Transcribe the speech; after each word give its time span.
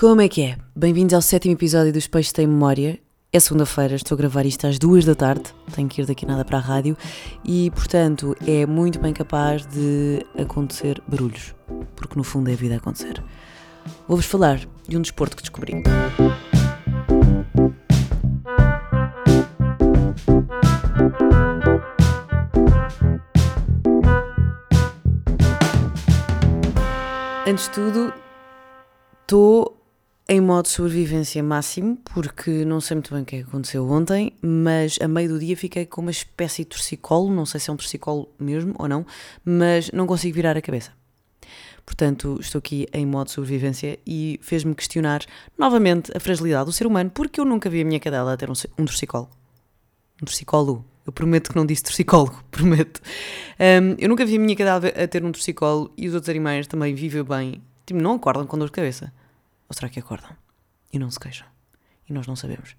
Como 0.00 0.22
é 0.22 0.30
que 0.30 0.40
é? 0.40 0.56
Bem-vindos 0.74 1.12
ao 1.12 1.20
sétimo 1.20 1.52
episódio 1.52 1.92
dos 1.92 2.06
Peixes 2.06 2.32
Tem 2.32 2.46
Memória. 2.46 2.98
É 3.30 3.38
segunda-feira, 3.38 3.94
estou 3.94 4.16
a 4.16 4.18
gravar 4.18 4.46
isto 4.46 4.66
às 4.66 4.78
duas 4.78 5.04
da 5.04 5.14
tarde, 5.14 5.52
tenho 5.74 5.90
que 5.90 6.00
ir 6.00 6.06
daqui 6.06 6.24
nada 6.24 6.42
para 6.42 6.56
a 6.56 6.60
rádio 6.60 6.96
e, 7.44 7.70
portanto, 7.72 8.34
é 8.46 8.64
muito 8.64 8.98
bem 8.98 9.12
capaz 9.12 9.66
de 9.66 10.24
acontecer 10.38 11.02
barulhos, 11.06 11.54
porque 11.94 12.16
no 12.16 12.24
fundo 12.24 12.48
é 12.48 12.54
a 12.54 12.56
vida 12.56 12.76
a 12.76 12.78
acontecer. 12.78 13.22
Vou-vos 14.08 14.24
falar 14.24 14.66
de 14.88 14.96
um 14.96 15.02
desporto 15.02 15.36
que 15.36 15.42
descobri. 15.42 15.82
Antes 27.46 27.64
de 27.66 27.70
tudo, 27.74 28.14
estou 29.20 29.79
em 30.30 30.40
modo 30.40 30.68
sobrevivência 30.68 31.42
máximo, 31.42 31.98
porque 32.14 32.64
não 32.64 32.80
sei 32.80 32.94
muito 32.94 33.12
bem 33.12 33.24
o 33.24 33.26
que 33.26 33.34
é 33.34 33.42
que 33.42 33.48
aconteceu 33.48 33.84
ontem, 33.90 34.32
mas 34.40 34.96
a 35.02 35.08
meio 35.08 35.30
do 35.30 35.40
dia 35.40 35.56
fiquei 35.56 35.84
com 35.84 36.02
uma 36.02 36.12
espécie 36.12 36.62
de 36.62 36.68
torcicolo, 36.68 37.34
não 37.34 37.44
sei 37.44 37.58
se 37.58 37.68
é 37.68 37.72
um 37.72 37.76
torcicolo 37.76 38.28
mesmo 38.38 38.72
ou 38.78 38.86
não, 38.86 39.04
mas 39.44 39.90
não 39.90 40.06
consigo 40.06 40.36
virar 40.36 40.56
a 40.56 40.62
cabeça. 40.62 40.92
Portanto, 41.84 42.38
estou 42.40 42.60
aqui 42.60 42.86
em 42.92 43.04
modo 43.04 43.28
sobrevivência 43.28 43.98
e 44.06 44.38
fez-me 44.40 44.72
questionar 44.72 45.22
novamente 45.58 46.16
a 46.16 46.20
fragilidade 46.20 46.66
do 46.66 46.72
ser 46.72 46.86
humano, 46.86 47.10
porque 47.10 47.40
eu 47.40 47.44
nunca 47.44 47.68
vi 47.68 47.80
a 47.80 47.84
minha 47.84 47.98
cadela 47.98 48.36
ter 48.36 48.48
um, 48.48 48.84
torcicolo. 48.84 49.28
Um 50.22 50.26
torcicolo. 50.26 50.84
Eu 51.04 51.12
prometo 51.12 51.50
que 51.50 51.56
não 51.56 51.66
disse 51.66 51.82
torcicólogo, 51.82 52.40
prometo. 52.52 53.02
Um, 53.58 53.96
eu 53.98 54.08
nunca 54.08 54.24
vi 54.24 54.36
a 54.36 54.38
minha 54.38 54.54
cadela 54.54 54.86
a 54.90 55.08
ter 55.08 55.24
um 55.24 55.32
torcicolo 55.32 55.92
e 55.96 56.06
os 56.06 56.14
outros 56.14 56.30
animais 56.30 56.68
também 56.68 56.94
vivem 56.94 57.24
bem. 57.24 57.60
Tipo, 57.84 58.00
não 58.00 58.14
acordam 58.14 58.46
com 58.46 58.56
dor 58.56 58.66
de 58.66 58.72
cabeça. 58.72 59.12
Ou 59.70 59.74
será 59.74 59.88
que 59.88 60.00
acordam? 60.00 60.36
E 60.92 60.98
não 60.98 61.08
se 61.08 61.20
queixam? 61.20 61.46
E 62.08 62.12
nós 62.12 62.26
não 62.26 62.34
sabemos. 62.34 62.74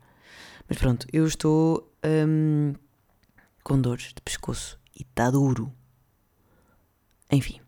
Mas 0.67 0.78
pronto, 0.78 1.08
eu 1.14 1.25
estou 1.25 1.89
hum, 2.06 2.73
com 3.64 3.80
dores 3.80 4.14
de 4.14 4.22
pescoço 4.22 4.78
e 4.94 5.03
está 5.03 5.31
duro. 5.31 5.72
Enfim. 7.31 7.62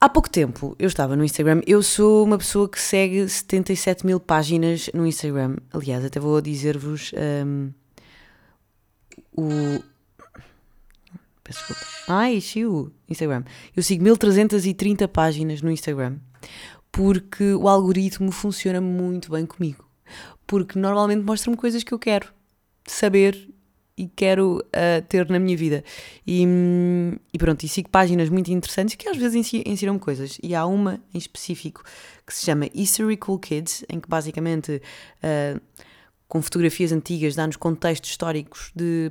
Há 0.00 0.08
pouco 0.08 0.30
tempo 0.30 0.76
eu 0.78 0.86
estava 0.86 1.16
no 1.16 1.24
Instagram. 1.24 1.62
Eu 1.66 1.82
sou 1.82 2.24
uma 2.24 2.38
pessoa 2.38 2.68
que 2.68 2.80
segue 2.80 3.28
77 3.28 4.06
mil 4.06 4.20
páginas 4.20 4.88
no 4.94 5.04
Instagram. 5.04 5.56
Aliás, 5.72 6.04
até 6.04 6.20
vou 6.20 6.40
dizer-vos 6.40 7.10
um, 7.44 7.72
o. 9.36 9.82
Peço 11.42 11.58
desculpa. 11.58 11.86
Ai, 12.06 12.40
xiu, 12.40 12.92
Instagram. 13.08 13.42
Eu 13.76 13.82
sigo 13.82 14.04
1330 14.04 15.08
páginas 15.08 15.60
no 15.60 15.72
Instagram 15.72 16.18
porque 16.92 17.54
o 17.54 17.68
algoritmo 17.68 18.32
funciona 18.32 18.80
muito 18.80 19.30
bem 19.30 19.46
comigo. 19.46 19.88
Porque 20.46 20.78
normalmente 20.78 21.22
mostra-me 21.22 21.56
coisas 21.56 21.84
que 21.84 21.92
eu 21.92 21.98
quero 21.98 22.28
saber 22.86 23.48
e 23.96 24.08
quero 24.08 24.64
uh, 24.66 25.02
ter 25.08 25.28
na 25.28 25.38
minha 25.38 25.56
vida. 25.56 25.84
E, 26.26 26.44
e, 27.32 27.38
pronto, 27.38 27.62
e 27.64 27.68
sigo 27.68 27.90
páginas 27.90 28.30
muito 28.30 28.50
interessantes 28.50 28.94
que 28.94 29.08
às 29.08 29.16
vezes 29.16 29.52
ensinam-me 29.66 30.00
coisas. 30.00 30.38
E 30.42 30.54
há 30.54 30.64
uma 30.64 31.00
em 31.12 31.18
específico 31.18 31.84
que 32.26 32.34
se 32.34 32.46
chama 32.46 32.66
History 32.74 33.16
Cool 33.16 33.38
Kids, 33.38 33.84
em 33.88 34.00
que 34.00 34.08
basicamente. 34.08 34.80
Uh, 35.22 35.60
com 36.30 36.40
fotografias 36.40 36.92
antigas, 36.92 37.34
dá-nos 37.34 37.56
contextos 37.56 38.08
históricos 38.10 38.70
de 38.72 39.10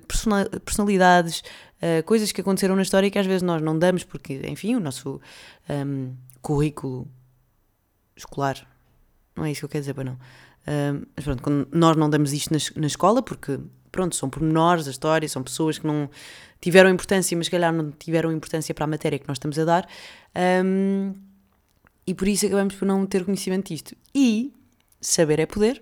personalidades, 0.64 1.44
uh, 1.82 2.02
coisas 2.06 2.32
que 2.32 2.40
aconteceram 2.40 2.78
na 2.78 2.82
história 2.82 3.12
que 3.12 3.20
às 3.20 3.26
vezes 3.26 3.42
nós 3.42 3.62
não 3.62 3.78
damos, 3.78 4.06
porque, 4.06 4.40
enfim, 4.48 4.74
o 4.76 4.80
nosso 4.80 5.20
um, 5.70 6.14
currículo 6.42 7.06
escolar. 8.20 8.68
Não 9.36 9.46
é 9.46 9.52
isso 9.52 9.62
que 9.62 9.66
eu 9.66 9.70
quero 9.70 9.82
dizer, 9.82 9.94
para 9.94 10.04
não. 10.04 10.14
Uh, 10.14 11.08
mas 11.16 11.26
pronto, 11.26 11.68
nós 11.72 11.96
não 11.96 12.10
damos 12.10 12.34
isto 12.34 12.54
na, 12.54 12.60
na 12.82 12.88
escola, 12.88 13.22
porque, 13.22 13.60
pronto, 13.92 14.16
são 14.16 14.30
pormenores 14.30 14.86
da 14.86 14.92
história, 14.92 15.28
são 15.28 15.42
pessoas 15.42 15.80
que 15.80 15.88
não 15.88 16.10
tiveram 16.62 16.90
importância, 16.90 17.36
mas 17.38 17.48
se 17.48 17.52
calhar 17.52 17.74
não 17.74 17.92
tiveram 17.92 18.32
importância 18.32 18.74
para 18.74 18.84
a 18.84 18.88
matéria 18.88 19.18
que 19.18 19.28
nós 19.28 19.36
estamos 19.36 19.58
a 19.58 19.66
dar. 19.66 19.88
Um, 20.64 21.14
e 22.06 22.14
por 22.14 22.28
isso 22.28 22.46
acabamos 22.46 22.76
por 22.76 22.86
não 22.86 23.06
ter 23.06 23.24
conhecimento 23.24 23.68
disto. 23.68 23.96
E 24.14 24.54
saber 25.00 25.40
é 25.40 25.46
poder, 25.46 25.82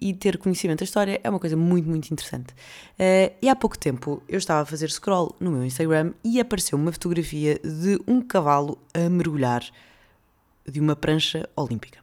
e 0.00 0.14
ter 0.14 0.38
conhecimento 0.38 0.78
da 0.78 0.84
história 0.84 1.20
é 1.22 1.28
uma 1.28 1.38
coisa 1.38 1.56
muito, 1.56 1.88
muito 1.88 2.10
interessante. 2.10 2.52
Uh, 2.94 3.34
e 3.42 3.48
há 3.48 3.54
pouco 3.54 3.78
tempo 3.78 4.22
eu 4.28 4.38
estava 4.38 4.62
a 4.62 4.64
fazer 4.64 4.90
scroll 4.90 5.36
no 5.38 5.50
meu 5.50 5.64
Instagram 5.64 6.14
e 6.24 6.40
apareceu 6.40 6.78
uma 6.78 6.90
fotografia 6.90 7.60
de 7.62 8.00
um 8.06 8.22
cavalo 8.22 8.78
a 8.94 9.10
mergulhar 9.10 9.62
de 10.70 10.80
uma 10.80 10.96
prancha 10.96 11.48
olímpica. 11.56 12.00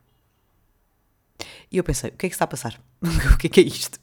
E 1.72 1.78
eu 1.78 1.84
pensei, 1.84 2.10
o 2.10 2.14
que 2.14 2.26
é 2.26 2.30
que 2.30 2.36
está 2.36 2.46
a 2.46 2.48
passar? 2.48 2.80
o 3.34 3.38
que 3.38 3.48
é 3.48 3.50
que 3.50 3.60
é 3.60 3.64
isto? 3.64 4.00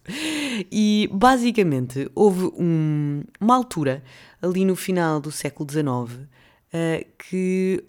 E 0.70 1.08
basicamente 1.12 2.10
houve 2.14 2.46
um, 2.58 3.22
uma 3.40 3.56
altura 3.56 4.02
ali 4.40 4.64
no 4.64 4.76
final 4.76 5.20
do 5.20 5.32
século 5.32 5.68
XIX 5.70 5.84
uh, 5.84 7.06
que 7.18 7.82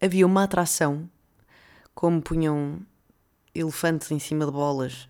havia 0.00 0.26
uma 0.26 0.44
atração 0.44 1.08
como 1.94 2.22
punham 2.22 2.80
elefantes 3.54 4.10
em 4.12 4.18
cima 4.18 4.46
de 4.46 4.52
bolas. 4.52 5.08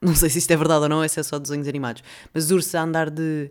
Não 0.00 0.14
sei 0.14 0.28
se 0.28 0.38
isto 0.38 0.50
é 0.50 0.56
verdade 0.56 0.82
ou 0.82 0.88
não, 0.88 1.04
esse 1.04 1.20
é 1.20 1.22
só 1.22 1.38
desenhos 1.38 1.68
animados. 1.68 2.02
Mas 2.34 2.50
ursos 2.50 2.74
a 2.74 2.82
andar 2.82 3.08
de, 3.08 3.50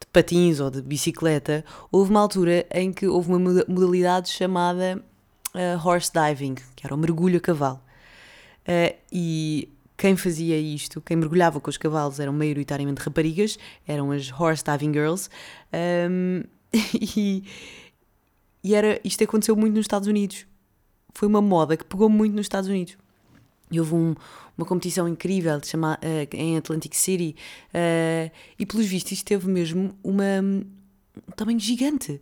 de 0.00 0.06
patins 0.12 0.58
ou 0.58 0.70
de 0.70 0.80
bicicleta. 0.80 1.64
Houve 1.92 2.10
uma 2.10 2.20
altura 2.20 2.66
em 2.70 2.92
que 2.92 3.06
houve 3.06 3.28
uma 3.28 3.38
modalidade 3.68 4.30
chamada 4.30 5.04
uh, 5.54 5.86
horse 5.86 6.10
diving, 6.12 6.56
que 6.76 6.86
era 6.86 6.94
o 6.94 6.98
mergulho 6.98 7.38
a 7.38 7.40
cavalo. 7.40 7.80
Uh, 8.66 8.96
e 9.12 9.68
quem 9.96 10.16
fazia 10.16 10.58
isto, 10.58 11.00
quem 11.00 11.16
mergulhava 11.16 11.60
com 11.60 11.70
os 11.70 11.76
cavalos 11.76 12.18
eram 12.18 12.32
maioritariamente 12.32 13.00
raparigas, 13.00 13.58
eram 13.86 14.10
as 14.10 14.30
horse 14.32 14.64
diving 14.64 14.92
girls. 14.92 15.28
Um, 15.72 16.42
e, 17.16 17.44
e 18.62 18.74
era, 18.74 19.00
isto 19.04 19.22
aconteceu 19.22 19.54
muito 19.54 19.74
nos 19.74 19.84
Estados 19.84 20.08
Unidos. 20.08 20.46
Foi 21.14 21.28
uma 21.28 21.40
moda 21.40 21.76
que 21.76 21.84
pegou 21.84 22.08
muito 22.08 22.34
nos 22.34 22.46
Estados 22.46 22.68
Unidos. 22.68 22.96
E 23.70 23.78
houve 23.78 23.94
um, 23.94 24.14
uma 24.58 24.66
competição 24.66 25.08
incrível 25.08 25.60
de 25.60 25.68
chamar, 25.68 25.98
uh, 25.98 26.36
em 26.36 26.56
Atlantic 26.56 26.94
City 26.94 27.36
uh, 27.68 28.30
e, 28.58 28.66
pelos 28.66 28.86
vistos, 28.86 29.12
isto 29.12 29.26
teve 29.26 29.48
mesmo 29.48 29.96
uma, 30.02 30.40
um 30.40 31.32
tamanho 31.36 31.60
gigante. 31.60 32.20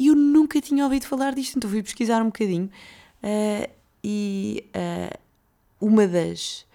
E 0.00 0.06
eu 0.06 0.16
nunca 0.16 0.58
tinha 0.62 0.82
ouvido 0.82 1.06
falar 1.06 1.34
disto, 1.34 1.58
então 1.58 1.68
fui 1.68 1.82
pesquisar 1.82 2.22
um 2.22 2.26
bocadinho. 2.26 2.70
Uh, 3.22 3.70
e 4.02 4.64
uma 5.78 6.08
das, 6.08 6.66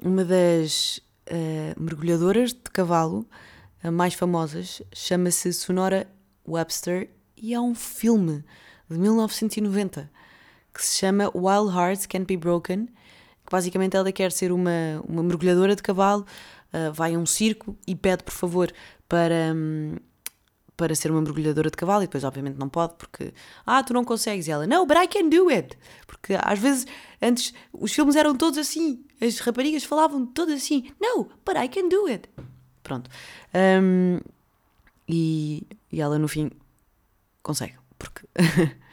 uma 0.00 0.24
das 0.24 1.00
mergulhadoras 1.76 2.52
de 2.52 2.70
cavalo 2.72 3.26
mais 3.92 4.14
famosas 4.14 4.80
chama-se 4.94 5.52
Sonora 5.52 6.06
Webster 6.46 7.10
e 7.36 7.52
há 7.52 7.60
um 7.60 7.74
filme 7.74 8.44
de 8.88 8.98
1990 8.98 10.08
que 10.72 10.84
se 10.84 10.98
chama 10.98 11.28
Wild 11.34 11.76
Hearts 11.76 12.06
Can't 12.06 12.26
Be 12.26 12.36
Broken, 12.36 12.86
que 12.86 13.50
basicamente 13.50 13.96
ela 13.96 14.12
quer 14.12 14.30
ser 14.30 14.52
uma, 14.52 15.02
uma 15.08 15.24
mergulhadora 15.24 15.74
de 15.74 15.82
cavalo, 15.82 16.24
uh, 16.72 16.92
vai 16.92 17.16
a 17.16 17.18
um 17.18 17.26
circo 17.26 17.76
e 17.84 17.96
pede 17.96 18.22
por 18.22 18.32
favor 18.32 18.72
para, 19.08 19.52
um, 19.52 19.96
para 20.76 20.94
ser 20.94 21.10
uma 21.10 21.22
mergulhadora 21.22 21.70
de 21.70 21.76
cavalo 21.76 22.02
e 22.02 22.06
depois 22.06 22.22
obviamente 22.22 22.56
não 22.56 22.68
pode 22.68 22.94
porque, 22.96 23.32
ah, 23.64 23.82
tu 23.82 23.92
não 23.94 24.04
consegues. 24.04 24.46
E 24.46 24.50
ela, 24.50 24.66
no, 24.66 24.84
but 24.84 24.96
I 24.96 25.08
can 25.08 25.28
do 25.28 25.48
it. 25.48 25.76
Porque 26.06 26.36
às 26.38 26.58
vezes, 26.58 26.86
antes, 27.20 27.54
os 27.72 27.92
filmes 27.92 28.16
eram 28.16 28.36
todos 28.36 28.58
assim, 28.58 29.04
as 29.20 29.38
raparigas 29.38 29.84
falavam 29.84 30.26
todas 30.26 30.62
assim, 30.62 30.90
no, 31.00 31.24
but 31.44 31.56
I 31.56 31.68
can 31.68 31.88
do 31.88 32.06
it. 32.06 32.28
Pronto. 32.82 33.10
Um, 33.54 34.20
e, 35.08 35.66
e 35.90 36.00
ela 36.00 36.18
no 36.18 36.28
fim 36.28 36.50
consegue, 37.42 37.74
porque 37.98 38.26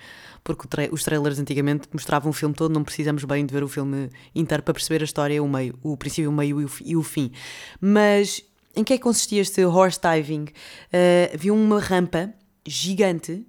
porque 0.44 0.68
os 0.92 1.04
trailers 1.04 1.40
antigamente 1.40 1.88
mostravam 1.94 2.30
o 2.30 2.34
filme 2.34 2.54
todo, 2.54 2.74
não 2.74 2.84
precisamos 2.84 3.24
bem 3.24 3.46
de 3.46 3.54
ver 3.54 3.64
o 3.64 3.68
filme 3.68 4.10
inteiro 4.36 4.62
para 4.62 4.74
perceber 4.74 5.02
a 5.02 5.06
história, 5.06 5.42
o 5.42 5.48
meio, 5.48 5.78
o 5.82 5.96
princípio, 5.96 6.30
o 6.30 6.34
meio 6.34 6.70
e 6.82 6.96
o 6.96 7.04
fim. 7.04 7.32
Mas 7.80 8.44
em 8.76 8.84
que 8.84 8.94
é 8.94 8.98
que 8.98 9.04
consistia 9.04 9.42
este 9.42 9.64
horse 9.66 10.00
diving? 10.00 10.46
Uh, 10.46 11.34
havia 11.34 11.54
uma 11.54 11.80
rampa 11.80 12.34
gigante. 12.66 13.46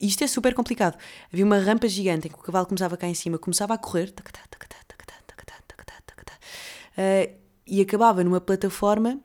Isto 0.00 0.24
é 0.24 0.26
super 0.26 0.54
complicado. 0.54 0.96
Havia 1.32 1.44
uma 1.44 1.58
rampa 1.58 1.88
gigante 1.88 2.28
em 2.28 2.30
que 2.30 2.38
o 2.38 2.42
cavalo 2.42 2.66
começava 2.66 2.96
cá 2.96 3.06
em 3.06 3.14
cima, 3.14 3.38
começava 3.38 3.74
a 3.74 3.78
correr 3.78 4.14
uh, 6.96 7.34
e 7.66 7.80
acabava 7.80 8.22
numa 8.24 8.40
plataforma 8.40 9.20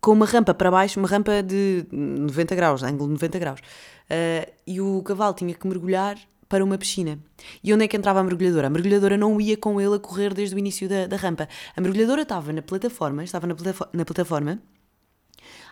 com 0.00 0.12
uma 0.12 0.26
rampa 0.26 0.54
para 0.54 0.70
baixo, 0.70 1.00
uma 1.00 1.08
rampa 1.08 1.42
de 1.42 1.84
90 1.90 2.54
graus, 2.54 2.82
ângulo 2.82 3.08
de 3.08 3.14
90 3.14 3.38
graus. 3.38 3.60
Uh, 3.60 4.52
e 4.66 4.80
o 4.80 5.02
cavalo 5.02 5.34
tinha 5.34 5.52
que 5.54 5.66
mergulhar 5.66 6.16
para 6.48 6.64
uma 6.64 6.78
piscina. 6.78 7.18
E 7.62 7.72
onde 7.72 7.84
é 7.84 7.88
que 7.88 7.96
entrava 7.96 8.20
a 8.20 8.24
mergulhadora? 8.24 8.66
A 8.66 8.70
mergulhadora 8.70 9.16
não 9.16 9.40
ia 9.40 9.56
com 9.56 9.80
ele 9.80 9.96
a 9.96 9.98
correr 9.98 10.32
desde 10.32 10.54
o 10.54 10.58
início 10.58 10.88
da, 10.88 11.06
da 11.06 11.16
rampa. 11.16 11.48
A 11.76 11.80
mergulhadora 11.80 12.22
estava 12.22 12.52
na 12.52 12.62
plataforma, 12.62 13.24
estava 13.24 13.46
na, 13.46 13.54
na 13.92 14.04
plataforma, 14.04 14.60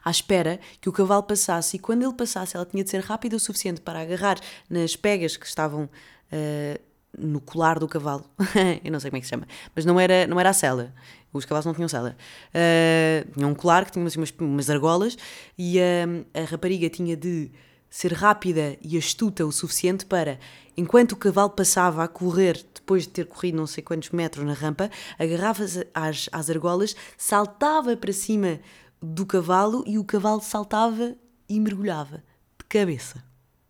à 0.05 0.11
espera 0.11 0.61
que 0.81 0.89
o 0.89 0.93
cavalo 0.93 1.23
passasse, 1.23 1.77
e 1.77 1.79
quando 1.79 2.03
ele 2.03 2.13
passasse, 2.13 2.57
ela 2.57 2.67
tinha 2.67 2.85
de 2.85 2.91
ser 2.91 3.01
rápida 3.01 3.37
o 3.37 3.41
suficiente 3.41 3.81
para 3.81 4.01
agarrar 4.01 4.39
nas 4.69 4.95
pegas 4.97 5.37
que 5.37 5.47
estavam 5.47 5.85
uh, 5.85 6.81
no 7.17 7.41
colar 7.41 7.79
do 7.79 7.89
cavalo. 7.89 8.25
eu 8.85 8.93
não 8.93 9.01
sei 9.01 9.11
como 9.11 9.19
é 9.19 9.21
que 9.21 9.27
se 9.27 9.31
chama, 9.31 9.47
mas 9.75 9.85
não 9.85 9.99
era, 9.99 10.27
não 10.27 10.39
era 10.39 10.51
a 10.51 10.53
sela. 10.53 10.93
Os 11.33 11.45
cavalos 11.45 11.67
não 11.67 11.75
tinham 11.75 11.89
sela. 11.89 12.17
Uh, 12.51 13.33
tinham 13.33 13.51
um 13.51 13.55
colar 13.55 13.85
que 13.85 13.93
tinha 13.93 14.07
assim, 14.07 14.21
umas, 14.21 14.33
umas 14.39 14.71
argolas 14.71 15.17
e 15.59 15.79
uh, 15.79 16.27
a 16.35 16.45
rapariga 16.45 16.89
tinha 16.89 17.17
de 17.17 17.51
ser 17.95 18.13
rápida 18.13 18.77
e 18.83 18.99
astuta 18.99 19.47
o 19.47 19.53
suficiente 19.53 20.05
para, 20.05 20.41
enquanto 20.77 21.13
o 21.13 21.17
cavalo 21.17 21.51
passava 21.51 22.03
a 22.03 22.09
correr, 22.09 22.61
depois 22.75 23.05
de 23.05 23.11
ter 23.11 23.25
corrido 23.25 23.55
não 23.55 23.69
sei 23.69 23.85
quantos 23.85 24.11
metros 24.11 24.45
na 24.45 24.53
rampa, 24.53 24.91
agarrava-se 25.17 25.87
às, 25.95 26.29
às 26.33 26.51
argolas, 26.51 26.97
saltava 27.17 27.97
para 27.97 28.13
cima 28.13 28.59
do 29.01 29.25
cavalo 29.25 29.85
e 29.87 29.97
o 29.97 30.03
cavalo 30.03 30.41
saltava 30.41 31.15
e 31.49 31.61
mergulhava 31.61 32.17
de 32.59 32.65
cabeça. 32.69 33.23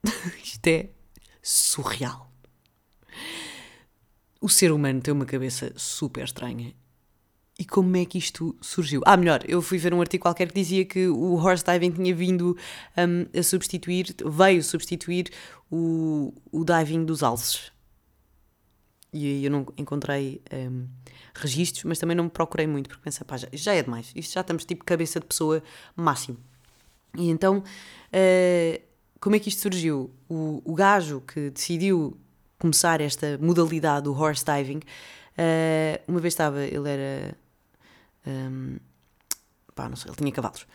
Isto 0.42 0.68
é 0.68 0.88
surreal. 1.42 2.32
O 4.40 4.48
ser 4.48 4.72
humano 4.72 5.02
tem 5.02 5.12
uma 5.12 5.26
cabeça 5.26 5.70
super 5.76 6.24
estranha. 6.24 6.74
E 7.58 7.64
como 7.64 7.96
é 7.96 8.04
que 8.04 8.18
isto 8.18 8.56
surgiu? 8.60 9.00
Ah, 9.06 9.16
melhor, 9.16 9.44
eu 9.46 9.62
fui 9.62 9.78
ver 9.78 9.94
um 9.94 10.00
artigo 10.00 10.22
qualquer 10.22 10.48
que 10.48 10.54
dizia 10.54 10.84
que 10.84 11.06
o 11.06 11.34
horse 11.34 11.64
diving 11.64 11.92
tinha 11.92 12.14
vindo 12.14 12.56
um, 12.98 13.38
a 13.38 13.42
substituir, 13.44 14.14
veio 14.24 14.62
substituir 14.62 15.30
o, 15.70 16.34
o 16.50 16.64
diving 16.64 17.04
dos 17.04 17.22
alces. 17.22 17.72
E 19.12 19.44
eu 19.44 19.50
não 19.52 19.64
encontrei 19.76 20.42
um, 20.52 20.88
registros, 21.32 21.84
mas 21.84 22.00
também 22.00 22.16
não 22.16 22.24
me 22.24 22.30
procurei 22.30 22.66
muito, 22.66 22.88
porque 22.88 23.02
pensei, 23.04 23.24
pá, 23.24 23.36
já, 23.36 23.46
já 23.52 23.72
é 23.72 23.80
demais. 23.80 24.10
Isto 24.16 24.34
já 24.34 24.40
estamos 24.40 24.64
tipo 24.64 24.84
cabeça 24.84 25.20
de 25.20 25.26
pessoa 25.26 25.62
máximo. 25.94 26.36
E 27.16 27.30
então, 27.30 27.58
uh, 27.58 28.82
como 29.20 29.36
é 29.36 29.38
que 29.38 29.48
isto 29.48 29.62
surgiu? 29.62 30.10
O, 30.28 30.60
o 30.64 30.74
gajo 30.74 31.20
que 31.20 31.50
decidiu 31.50 32.18
começar 32.58 33.00
esta 33.00 33.38
modalidade 33.38 34.04
do 34.04 34.12
horse 34.12 34.44
diving, 34.44 34.78
uh, 34.78 36.02
uma 36.08 36.18
vez 36.18 36.34
estava, 36.34 36.64
ele 36.64 36.88
era. 36.88 37.43
Um, 38.26 38.76
pá, 39.74 39.88
não 39.88 39.96
sei, 39.96 40.10
ele 40.10 40.16
tinha 40.16 40.32
cavalos. 40.32 40.66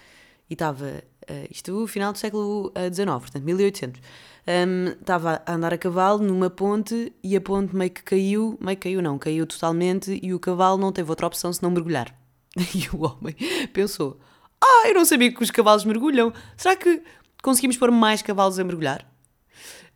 E 0.50 0.54
estava, 0.54 0.86
uh, 1.30 1.48
isto 1.50 1.72
no 1.72 1.88
final 1.88 2.12
do 2.12 2.18
século 2.18 2.72
XIX, 2.92 3.06
portanto 3.06 3.44
1800. 3.44 4.02
Um, 4.48 4.88
estava 5.00 5.42
a 5.46 5.54
andar 5.54 5.74
a 5.74 5.78
cavalo 5.78 6.24
numa 6.24 6.50
ponte 6.50 7.14
e 7.24 7.36
a 7.36 7.42
ponte 7.42 7.76
meio 7.76 7.92
que 7.92 8.02
caiu, 8.02 8.58
meio 8.60 8.78
que 8.78 8.84
caiu 8.84 9.02
não, 9.02 9.20
caiu 9.20 9.46
totalmente 9.46 10.20
e 10.24 10.34
o 10.34 10.40
cavalo 10.40 10.78
não 10.78 10.92
teve 10.92 11.10
outra 11.10 11.28
opção 11.28 11.54
senão 11.54 11.72
mergulhar. 11.72 12.14
E 12.58 12.90
o 12.96 13.06
homem 13.06 13.36
pensou: 13.72 14.20
Ah, 14.60 14.88
eu 14.88 14.96
não 14.96 15.06
sabia 15.06 15.32
que 15.32 15.44
os 15.44 15.52
cavalos 15.52 15.86
mergulham, 15.86 16.34
será 16.58 16.76
que 16.76 17.04
conseguimos 17.42 17.78
pôr 17.78 17.92
mais 17.92 18.22
cavalos 18.22 18.60
a 18.60 18.64
mergulhar. 18.64 19.06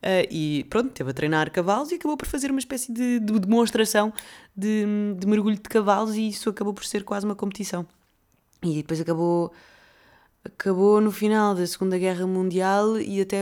Uh, 0.02 0.28
e 0.30 0.66
pronto, 0.70 0.90
teve 0.92 1.10
a 1.10 1.14
treinar 1.14 1.52
cavalos 1.52 1.92
e 1.92 1.96
acabou 1.96 2.18
por 2.18 2.28
fazer 2.28 2.52
uma 2.52 2.60
espécie 2.60 2.92
de, 2.92 3.20
de 3.20 3.40
demonstração 3.40 4.14
de, 4.56 4.86
de, 5.18 5.28
mergulho 5.28 5.56
de 5.56 5.62
cavalos 5.62 6.16
e 6.16 6.28
isso 6.28 6.50
acabou 6.50 6.74
por 6.74 6.86
ser 6.86 7.04
quase 7.04 7.26
uma 7.26 7.36
competição. 7.36 7.86
E 8.62 8.76
depois 8.76 9.00
acabou, 9.00 9.54
acabou 10.44 11.00
no 11.00 11.12
final 11.12 11.56
da 11.56 11.66
Segunda 11.66 11.98
Guerra 11.98 12.28
Mundial 12.28 13.00
e 13.00 13.22
até, 13.22 13.42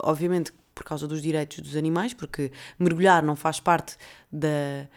obviamente, 0.00 0.52
por 0.74 0.84
causa 0.84 1.06
dos 1.06 1.22
direitos 1.22 1.60
dos 1.60 1.76
animais, 1.76 2.12
porque 2.12 2.50
mergulhar 2.78 3.22
não 3.22 3.36
faz 3.36 3.60
parte 3.60 3.96
da. 4.30 4.88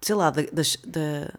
sei 0.00 0.14
lá, 0.14 0.30
da, 0.30 0.42
da, 0.42 1.34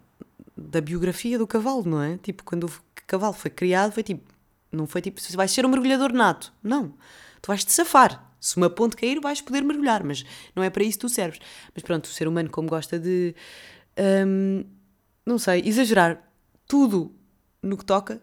da 0.57 0.81
biografia 0.81 1.37
do 1.37 1.45
cavalo, 1.45 1.83
não 1.85 2.01
é? 2.01 2.17
Tipo, 2.17 2.43
quando 2.43 2.65
o 2.65 2.71
cavalo 3.05 3.33
foi 3.33 3.51
criado, 3.51 3.91
foi 3.91 4.03
tipo 4.03 4.37
não 4.71 4.85
foi 4.85 5.01
tipo, 5.01 5.21
vai 5.33 5.47
ser 5.47 5.65
um 5.65 5.69
mergulhador 5.69 6.13
nato. 6.13 6.53
Não. 6.61 6.93
Tu 7.41 7.47
vais 7.47 7.63
te 7.63 7.71
safar. 7.71 8.35
Se 8.39 8.55
uma 8.57 8.69
ponte 8.69 8.95
cair, 8.95 9.19
vais 9.19 9.41
poder 9.41 9.63
mergulhar, 9.63 10.03
mas 10.03 10.23
não 10.55 10.63
é 10.63 10.69
para 10.69 10.83
isso 10.83 10.97
que 10.97 11.07
tu 11.07 11.09
serves. 11.09 11.39
Mas 11.73 11.83
pronto, 11.83 12.05
o 12.05 12.09
ser 12.09 12.27
humano, 12.27 12.49
como 12.49 12.67
gosta 12.67 12.99
de. 12.99 13.35
Um, 13.97 14.63
não 15.25 15.37
sei, 15.37 15.61
exagerar 15.65 16.21
tudo 16.67 17.15
no 17.61 17.77
que 17.77 17.85
toca. 17.85 18.21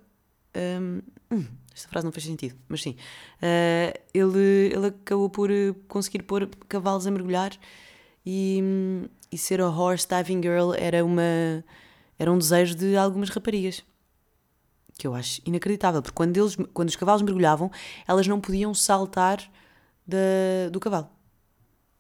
Um, 0.57 1.01
hum, 1.31 1.47
esta 1.75 1.89
frase 1.89 2.05
não 2.05 2.13
fez 2.13 2.25
sentido, 2.25 2.57
mas 2.69 2.83
sim. 2.83 2.97
Uh, 3.43 3.99
ele, 4.15 4.73
ele 4.73 4.87
acabou 4.87 5.29
por 5.29 5.51
eh, 5.51 5.75
conseguir 5.89 6.23
pôr 6.23 6.49
cavalos 6.69 7.07
a 7.07 7.11
mergulhar 7.11 7.53
e, 8.25 8.63
e 9.31 9.37
ser 9.37 9.61
a 9.61 9.69
horse 9.69 10.07
diving 10.09 10.41
girl 10.41 10.73
era, 10.75 11.05
uma, 11.05 11.65
era 12.17 12.33
um 12.33 12.39
desejo 12.39 12.77
de 12.77 12.97
algumas 12.97 13.29
raparigas 13.31 13.85
que 14.97 15.07
eu 15.07 15.15
acho 15.15 15.41
inacreditável, 15.45 16.01
porque 16.01 16.15
quando, 16.15 16.37
eles, 16.37 16.57
quando 16.73 16.89
os 16.89 16.97
cavalos 16.97 17.23
mergulhavam, 17.23 17.71
elas 18.07 18.27
não 18.27 18.41
podiam 18.41 18.73
saltar 18.75 19.39
do 20.71 20.79
cavalo. 20.79 21.09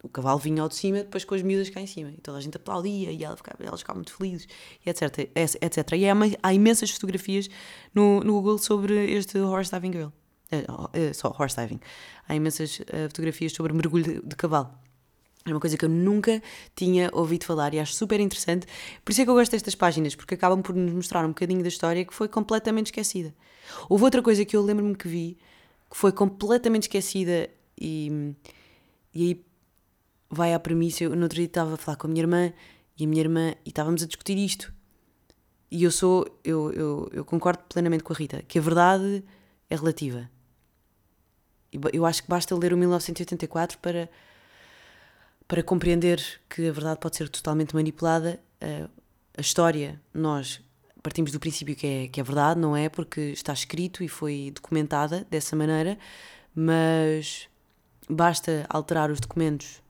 O 0.02 0.08
cavalo 0.08 0.38
vinha 0.38 0.60
ao 0.62 0.68
de 0.68 0.74
cima, 0.74 0.98
depois 0.98 1.24
com 1.24 1.34
as 1.34 1.40
miúdas 1.40 1.70
cá 1.70 1.80
em 1.80 1.86
cima. 1.86 2.10
E 2.10 2.20
toda 2.20 2.36
a 2.36 2.40
gente 2.40 2.56
aplaudia 2.56 3.10
e 3.10 3.24
ela 3.24 3.36
ficava, 3.36 3.64
elas 3.64 3.80
ficavam 3.80 4.00
muito 4.00 4.14
felizes, 4.14 4.46
e 4.84 4.90
etc, 4.90 5.30
etc. 5.34 5.92
E 5.96 6.06
há, 6.06 6.14
há 6.42 6.52
imensas 6.52 6.90
fotografias 6.90 7.48
no, 7.94 8.20
no 8.20 8.34
Google 8.34 8.58
sobre 8.58 9.10
este 9.12 9.38
horse 9.38 9.72
diving 9.72 9.92
girl. 9.92 10.08
Uh, 10.52 10.84
uh, 10.84 11.14
só 11.14 11.34
horse 11.38 11.56
diving. 11.56 11.80
Há 12.28 12.34
imensas 12.34 12.80
uh, 12.80 13.08
fotografias 13.08 13.52
sobre 13.52 13.72
mergulho 13.72 14.04
de, 14.04 14.20
de 14.20 14.36
cavalo. 14.36 14.83
É 15.46 15.50
uma 15.50 15.60
coisa 15.60 15.76
que 15.76 15.84
eu 15.84 15.90
nunca 15.90 16.42
tinha 16.74 17.10
ouvido 17.12 17.44
falar 17.44 17.74
e 17.74 17.78
acho 17.78 17.92
super 17.92 18.18
interessante. 18.18 18.66
Por 19.04 19.12
isso 19.12 19.20
é 19.20 19.24
que 19.24 19.30
eu 19.30 19.34
gosto 19.34 19.50
destas 19.52 19.74
páginas, 19.74 20.14
porque 20.14 20.34
acabam 20.34 20.62
por 20.62 20.74
nos 20.74 20.92
mostrar 20.92 21.22
um 21.24 21.28
bocadinho 21.28 21.62
da 21.62 21.68
história 21.68 22.02
que 22.02 22.14
foi 22.14 22.28
completamente 22.28 22.86
esquecida. 22.86 23.34
Houve 23.88 24.04
outra 24.04 24.22
coisa 24.22 24.42
que 24.44 24.56
eu 24.56 24.62
lembro-me 24.62 24.94
que 24.94 25.06
vi, 25.06 25.36
que 25.90 25.96
foi 25.96 26.12
completamente 26.12 26.84
esquecida 26.84 27.50
e, 27.78 28.34
e 29.14 29.22
aí 29.22 29.44
vai 30.30 30.54
à 30.54 30.58
premissa. 30.58 31.04
Eu 31.04 31.14
no 31.14 31.24
outro 31.24 31.36
dia 31.36 31.44
estava 31.44 31.74
a 31.74 31.76
falar 31.76 31.98
com 31.98 32.06
a 32.06 32.10
minha 32.10 32.22
irmã 32.22 32.52
e 32.98 33.04
a 33.04 33.06
minha 33.06 33.20
irmã 33.20 33.54
e 33.66 33.68
estávamos 33.68 34.02
a 34.02 34.06
discutir 34.06 34.38
isto. 34.38 34.72
E 35.70 35.84
eu 35.84 35.90
sou, 35.90 36.26
eu, 36.42 36.72
eu, 36.72 37.10
eu 37.12 37.24
concordo 37.24 37.62
plenamente 37.68 38.02
com 38.02 38.14
a 38.14 38.16
Rita, 38.16 38.42
que 38.48 38.58
a 38.58 38.62
verdade 38.62 39.22
é 39.68 39.76
relativa. 39.76 40.30
Eu 41.92 42.06
acho 42.06 42.22
que 42.22 42.30
basta 42.30 42.54
ler 42.56 42.72
o 42.72 42.76
1984 42.78 43.78
para 43.78 44.08
para 45.46 45.62
compreender 45.62 46.22
que 46.48 46.68
a 46.68 46.72
verdade 46.72 46.98
pode 47.00 47.16
ser 47.16 47.28
totalmente 47.28 47.74
manipulada, 47.74 48.40
a 49.36 49.40
história, 49.40 50.00
nós 50.12 50.62
partimos 51.02 51.32
do 51.32 51.40
princípio 51.40 51.76
que 51.76 51.86
é, 51.86 52.08
que 52.08 52.20
é 52.20 52.22
verdade, 52.22 52.58
não 52.58 52.74
é? 52.74 52.88
Porque 52.88 53.20
está 53.20 53.52
escrito 53.52 54.02
e 54.02 54.08
foi 54.08 54.50
documentada 54.54 55.26
dessa 55.30 55.54
maneira, 55.54 55.98
mas 56.54 57.48
basta 58.08 58.64
alterar 58.70 59.10
os 59.10 59.20
documentos 59.20 59.82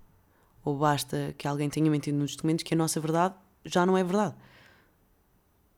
ou 0.65 0.77
basta 0.77 1.35
que 1.39 1.47
alguém 1.47 1.69
tenha 1.69 1.91
mentido 1.91 2.17
nos 2.17 2.35
documentos 2.35 2.65
que 2.65 2.75
a 2.75 2.77
nossa 2.77 2.99
verdade 2.99 3.35
já 3.65 3.85
não 3.85 3.97
é 3.97 4.03
verdade. 4.03 4.35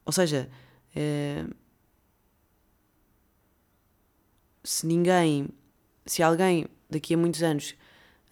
Ou 0.05 0.13
seja, 0.13 0.49
é, 0.95 1.45
se 4.63 4.87
ninguém, 4.87 5.49
se 6.07 6.23
alguém 6.23 6.67
daqui 6.89 7.15
a 7.15 7.19
muitos 7.19 7.43
anos 7.43 7.75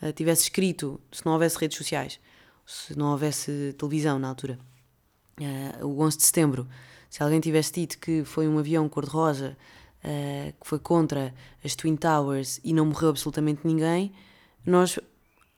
uh, 0.04 0.12
tivesse 0.12 0.42
escrito, 0.42 1.00
se 1.10 1.24
não 1.24 1.32
houvesse 1.32 1.58
redes 1.58 1.76
sociais, 1.76 2.20
se 2.66 2.96
não 2.96 3.12
houvesse 3.12 3.74
televisão 3.78 4.18
na 4.18 4.28
altura, 4.28 4.58
uh, 5.40 5.86
o 5.86 6.00
11 6.00 6.18
de 6.18 6.22
setembro, 6.24 6.68
se 7.10 7.22
alguém 7.22 7.40
tivesse 7.40 7.72
dito 7.72 7.98
que 7.98 8.24
foi 8.24 8.48
um 8.48 8.58
avião 8.58 8.88
cor-de-rosa 8.88 9.56
uh, 10.04 10.52
que 10.60 10.66
foi 10.66 10.78
contra 10.78 11.34
as 11.64 11.74
Twin 11.74 11.96
Towers 11.96 12.60
e 12.64 12.72
não 12.72 12.86
morreu 12.86 13.10
absolutamente 13.10 13.60
ninguém, 13.64 14.12
nós 14.64 14.98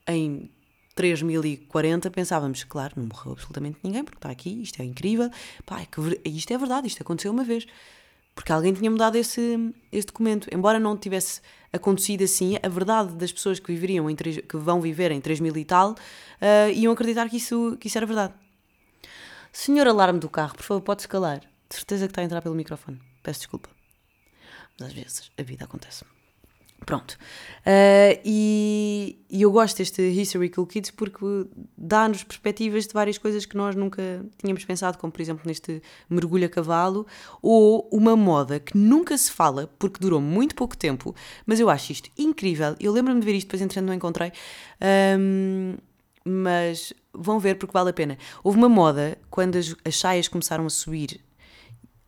em 0.09 0.51
3040 0.95 2.11
pensávamos, 2.11 2.65
claro, 2.65 2.95
não 2.97 3.07
morreu 3.07 3.33
absolutamente 3.33 3.79
ninguém 3.83 4.03
porque 4.03 4.19
está 4.19 4.31
aqui, 4.31 4.63
isto 4.63 4.81
é 4.81 4.85
incrível, 4.85 5.31
pá, 5.65 5.81
é 5.81 5.87
que, 5.87 6.01
isto 6.29 6.53
é 6.53 6.59
verdade, 6.59 6.87
isto 6.87 7.03
aconteceu 7.03 7.31
uma 7.31 7.45
vez 7.45 7.67
porque 8.37 8.53
alguém 8.53 8.75
tinha 8.75 8.91
mudado 8.91 9.17
esse, 9.17 9.75
esse 9.91 10.07
documento. 10.07 10.47
Embora 10.55 10.79
não 10.79 10.95
tivesse 10.95 11.41
acontecido 11.73 12.23
assim, 12.23 12.57
a 12.63 12.69
verdade 12.69 13.15
das 13.15 13.33
pessoas 13.33 13.59
que 13.59 13.73
viveriam 13.73 14.09
em 14.11 14.15
que 14.15 14.57
vão 14.57 14.79
viver 14.81 15.11
em 15.11 15.21
3 15.21 15.41
mil 15.41 15.57
e 15.57 15.65
tal 15.65 15.93
uh, 15.93 16.71
iam 16.75 16.93
acreditar 16.93 17.29
que 17.31 17.39
isso, 17.39 17.77
que 17.81 17.89
isso 17.89 17.97
era 17.97 18.07
verdade. 18.07 18.35
Senhor 19.51 19.89
alarme 19.89 20.21
do 20.21 20.29
carro, 20.29 20.55
por 20.55 20.63
favor, 20.63 20.83
pode 20.83 21.01
escalar. 21.01 21.41
De 21.41 21.75
certeza 21.75 22.07
que 22.07 22.13
está 22.13 22.21
a 22.21 22.25
entrar 22.25 22.43
pelo 22.43 22.55
microfone. 22.55 23.01
Peço 23.23 23.41
desculpa. 23.41 23.71
Mas 24.79 24.89
às 24.89 24.95
vezes 24.95 25.31
a 25.37 25.43
vida 25.43 25.65
acontece. 25.65 26.05
Pronto. 26.87 27.19
Uh, 27.63 28.15
e, 28.25 29.19
e, 29.29 29.43
eu 29.43 29.51
gosto 29.51 29.79
deste 29.79 30.01
History 30.01 30.49
Cool 30.51 30.69
Kids 30.69 30.93
porque 30.93 31.19
dá-nos 31.77 32.23
perspectivas 32.23 32.87
de 32.87 32.95
várias 32.95 33.19
coisas 33.19 33.45
que 33.45 33.57
nós 33.57 33.75
nunca 33.75 34.25
tínhamos 34.39 34.65
pensado, 34.65 34.97
como 34.97 35.13
por 35.13 35.21
exemplo 35.21 35.43
neste 35.45 35.83
mergulho 36.09 36.47
a 36.47 36.49
cavalo, 36.49 37.05
ou 37.43 37.89
uma 37.93 38.15
moda 38.15 38.61
que 38.61 38.79
nunca 38.79 39.19
se 39.19 39.33
fala 39.33 39.69
porque 39.81 39.99
durou 39.99 40.21
muito 40.21 40.55
pouco 40.55 40.77
tempo, 40.77 41.13
mas 41.45 41.59
eu 41.59 41.69
acho 41.69 41.91
isto 41.91 42.09
incrível. 42.17 42.77
Eu 42.79 42.93
lembro-me 42.93 43.19
de 43.19 43.27
ver 43.27 43.35
isto, 43.35 43.49
depois 43.49 43.61
entrando 43.61 43.87
não 43.87 43.95
encontrei, 43.95 44.31
um, 45.19 45.75
mas 46.25 46.93
vão 47.13 47.41
ver 47.41 47.57
porque 47.57 47.73
vale 47.73 47.91
a 47.91 47.93
pena. 47.93 48.17
Houve 48.45 48.59
uma 48.59 48.69
moda 48.69 49.19
quando 49.29 49.57
as, 49.57 49.75
as 49.85 49.99
saias 49.99 50.29
começaram 50.29 50.65
a 50.65 50.71
subir. 50.71 51.21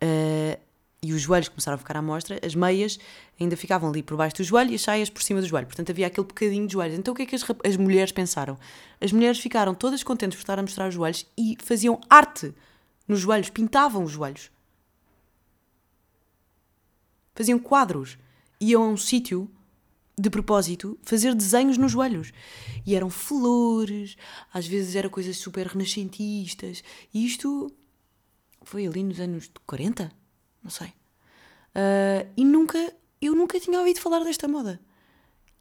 Uh, 0.01 0.68
e 1.01 1.13
os 1.13 1.23
joelhos 1.23 1.49
começaram 1.49 1.77
a 1.77 1.79
ficar 1.79 1.97
à 1.97 2.03
mostra, 2.03 2.41
as 2.45 2.55
meias 2.55 2.99
ainda 3.41 3.57
ficavam 3.57 3.89
ali 3.89 4.03
por 4.03 4.17
baixo 4.17 4.37
do 4.37 4.45
joelho 4.45 4.73
e 4.73 4.75
as 4.75 4.83
saias 4.83 5.09
por 5.09 5.23
cima 5.23 5.41
do 5.41 5.47
joelho. 5.47 5.67
Portanto, 5.67 5.91
havia 5.91 6.07
aquele 6.09 6.27
bocadinho 6.27 6.67
de 6.67 6.73
joelhos. 6.73 6.99
Então, 6.99 7.13
o 7.13 7.17
que 7.17 7.23
é 7.23 7.27
que 7.27 7.37
as, 7.37 7.45
as 7.65 7.77
mulheres 7.77 8.11
pensaram? 8.11 8.59
As 9.01 9.13
mulheres 9.13 9.39
ficaram 9.39 9.75
todas 9.75 10.03
contentes 10.03 10.37
por 10.37 10.43
estar 10.43 10.59
a 10.59 10.63
mostrar 10.63 10.89
os 10.89 10.95
joelhos 10.95 11.27
e 11.37 11.57
faziam 11.63 12.01
arte 12.11 12.53
nos 13.07 13.21
joelhos, 13.21 13.49
pintavam 13.49 14.03
os 14.03 14.11
joelhos. 14.11 14.51
Faziam 17.35 17.59
quadros. 17.59 18.19
Iam 18.61 18.83
a 18.83 18.89
um 18.89 18.97
sítio 18.97 19.49
de 20.19 20.29
propósito 20.29 20.99
fazer 21.03 21.33
desenhos 21.33 21.79
nos 21.79 21.93
joelhos. 21.93 22.33
E 22.85 22.97
eram 22.97 23.09
flores, 23.09 24.17
às 24.53 24.67
vezes 24.67 24.97
eram 24.97 25.09
coisas 25.09 25.37
super 25.37 25.69
renascentistas. 25.69 26.83
E 27.15 27.25
isto 27.25 27.73
foi 28.63 28.85
ali 28.85 29.05
nos 29.05 29.21
anos 29.21 29.49
40? 29.65 30.11
Não 30.69 30.71
sei. 30.71 30.89
Uh, 30.89 32.31
e 32.37 32.45
nunca, 32.45 32.93
eu 33.23 33.35
nunca 33.35 33.59
tinha 33.59 33.79
ouvido 33.79 34.01
falar 34.01 34.23
desta 34.23 34.47
moda. 34.47 34.79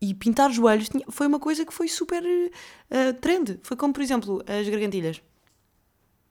E 0.01 0.13
pintar 0.13 0.51
joelhos 0.51 0.89
tinha, 0.89 1.05
foi 1.07 1.27
uma 1.27 1.39
coisa 1.39 1.65
que 1.65 1.73
foi 1.73 1.87
super 1.87 2.21
uh, 2.21 3.13
trend. 3.21 3.57
Foi 3.63 3.77
como, 3.77 3.93
por 3.93 4.03
exemplo, 4.03 4.43
as 4.45 4.67
gargantilhas. 4.67 5.21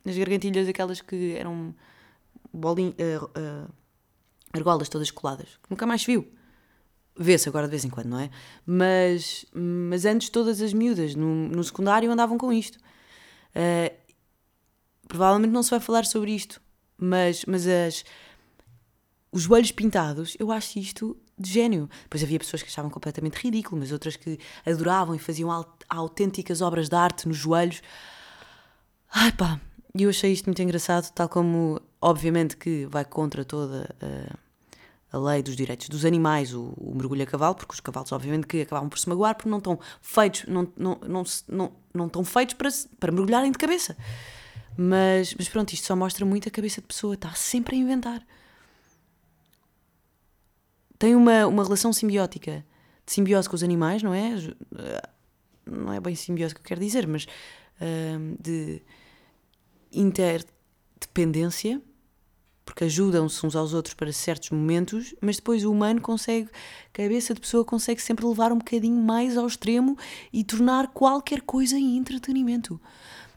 As 0.04 0.14
gargantilhas, 0.14 0.68
aquelas 0.68 1.00
que 1.00 1.36
eram 1.36 1.74
bolinhas, 2.52 2.92
uh, 3.22 3.72
argolas 4.52 4.90
todas 4.90 5.10
coladas. 5.10 5.58
Nunca 5.70 5.86
mais 5.86 6.04
viu. 6.04 6.30
Vê-se 7.18 7.48
agora 7.48 7.64
de 7.66 7.70
vez 7.70 7.82
em 7.86 7.88
quando, 7.88 8.10
não 8.10 8.20
é? 8.20 8.28
Mas, 8.66 9.46
mas 9.54 10.04
antes 10.04 10.28
todas 10.28 10.60
as 10.60 10.74
miúdas 10.74 11.14
no, 11.14 11.48
no 11.48 11.64
secundário 11.64 12.10
andavam 12.10 12.36
com 12.36 12.52
isto. 12.52 12.78
Provavelmente 15.08 15.50
não 15.50 15.62
se 15.62 15.70
vai 15.70 15.80
falar 15.80 16.04
sobre 16.04 16.32
isto, 16.32 16.60
mas, 16.98 17.46
mas 17.46 17.66
as, 17.66 18.04
os 19.30 19.42
joelhos 19.42 19.72
pintados, 19.72 20.36
eu 20.38 20.50
acho 20.50 20.78
isto 20.78 21.16
de 21.38 21.50
gênio. 21.50 21.88
Pois 22.08 22.22
havia 22.22 22.38
pessoas 22.38 22.62
que 22.62 22.68
achavam 22.68 22.90
completamente 22.90 23.34
ridículo, 23.34 23.80
mas 23.80 23.92
outras 23.92 24.16
que 24.16 24.38
adoravam 24.64 25.14
e 25.14 25.18
faziam 25.18 25.50
autênticas 25.88 26.60
obras 26.60 26.88
de 26.88 26.96
arte 26.96 27.28
nos 27.28 27.36
joelhos. 27.36 27.82
Ai 29.12 29.32
pá, 29.32 29.60
eu 29.94 30.10
achei 30.10 30.32
isto 30.32 30.46
muito 30.46 30.62
engraçado, 30.62 31.10
tal 31.12 31.28
como, 31.28 31.80
obviamente, 32.00 32.56
que 32.56 32.86
vai 32.86 33.04
contra 33.04 33.44
toda 33.44 33.94
a 34.00 34.46
a 35.12 35.18
lei 35.18 35.42
dos 35.42 35.56
direitos 35.56 35.88
dos 35.88 36.04
animais, 36.04 36.52
o, 36.52 36.74
o, 36.76 36.94
mergulho 36.94 37.22
a 37.22 37.26
cavalo, 37.26 37.54
porque 37.54 37.72
os 37.72 37.80
cavalos, 37.80 38.12
obviamente, 38.12 38.46
que 38.46 38.62
acabavam 38.62 38.88
por 38.88 38.98
se 38.98 39.08
magoar, 39.08 39.34
porque 39.34 39.48
não 39.48 39.58
estão 39.58 39.78
feitos, 40.00 40.44
não, 40.46 40.70
não, 40.76 40.98
não, 41.06 41.22
não, 41.48 41.72
não 41.94 42.06
estão 42.06 42.24
feitos 42.24 42.54
para, 42.54 42.68
para 42.98 43.12
mergulharem 43.12 43.50
de 43.50 43.58
cabeça. 43.58 43.96
Mas, 44.76 45.34
mas 45.34 45.48
pronto, 45.48 45.72
isto 45.72 45.86
só 45.86 45.96
mostra 45.96 46.26
muito 46.26 46.48
a 46.48 46.50
cabeça 46.50 46.80
de 46.80 46.86
pessoa, 46.86 47.14
está 47.14 47.32
sempre 47.32 47.76
a 47.76 47.78
inventar. 47.78 48.22
Tem 50.98 51.14
uma, 51.14 51.46
uma 51.46 51.64
relação 51.64 51.92
simbiótica, 51.92 52.64
de 53.04 53.12
simbiose 53.12 53.48
com 53.48 53.54
os 53.54 53.62
animais, 53.62 54.02
não 54.02 54.14
é? 54.14 54.34
Não 55.64 55.92
é 55.92 56.00
bem 56.00 56.14
simbiose 56.14 56.54
que 56.54 56.60
eu 56.60 56.64
quero 56.64 56.80
dizer, 56.80 57.06
mas 57.06 57.24
uh, 57.24 58.42
de 58.42 58.82
interdependência 59.92 61.80
porque 62.66 62.82
ajudam-se 62.84 63.46
uns 63.46 63.54
aos 63.54 63.72
outros 63.72 63.94
para 63.94 64.12
certos 64.12 64.50
momentos, 64.50 65.14
mas 65.20 65.36
depois 65.36 65.64
o 65.64 65.70
humano 65.70 66.00
consegue, 66.00 66.50
a 66.88 66.92
cabeça 66.92 67.32
de 67.32 67.40
pessoa 67.40 67.64
consegue 67.64 68.02
sempre 68.02 68.26
levar 68.26 68.52
um 68.52 68.58
bocadinho 68.58 69.00
mais 69.00 69.36
ao 69.36 69.46
extremo 69.46 69.96
e 70.32 70.42
tornar 70.42 70.88
qualquer 70.88 71.42
coisa 71.42 71.78
em 71.78 71.96
entretenimento. 71.96 72.78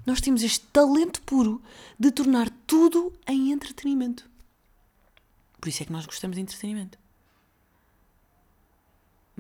Nós 0.04 0.20
temos 0.20 0.42
este 0.42 0.66
talento 0.74 1.22
puro 1.22 1.62
de 1.98 2.10
tornar 2.10 2.50
tudo 2.66 3.13
em 3.28 3.51
entretenimento. 3.51 4.28
Por 5.62 5.70
isso 5.70 5.84
é 5.84 5.86
que 5.86 5.92
nós 5.92 6.08
gostamos 6.08 6.36
de 6.36 6.42
entretenimento. 6.42 6.98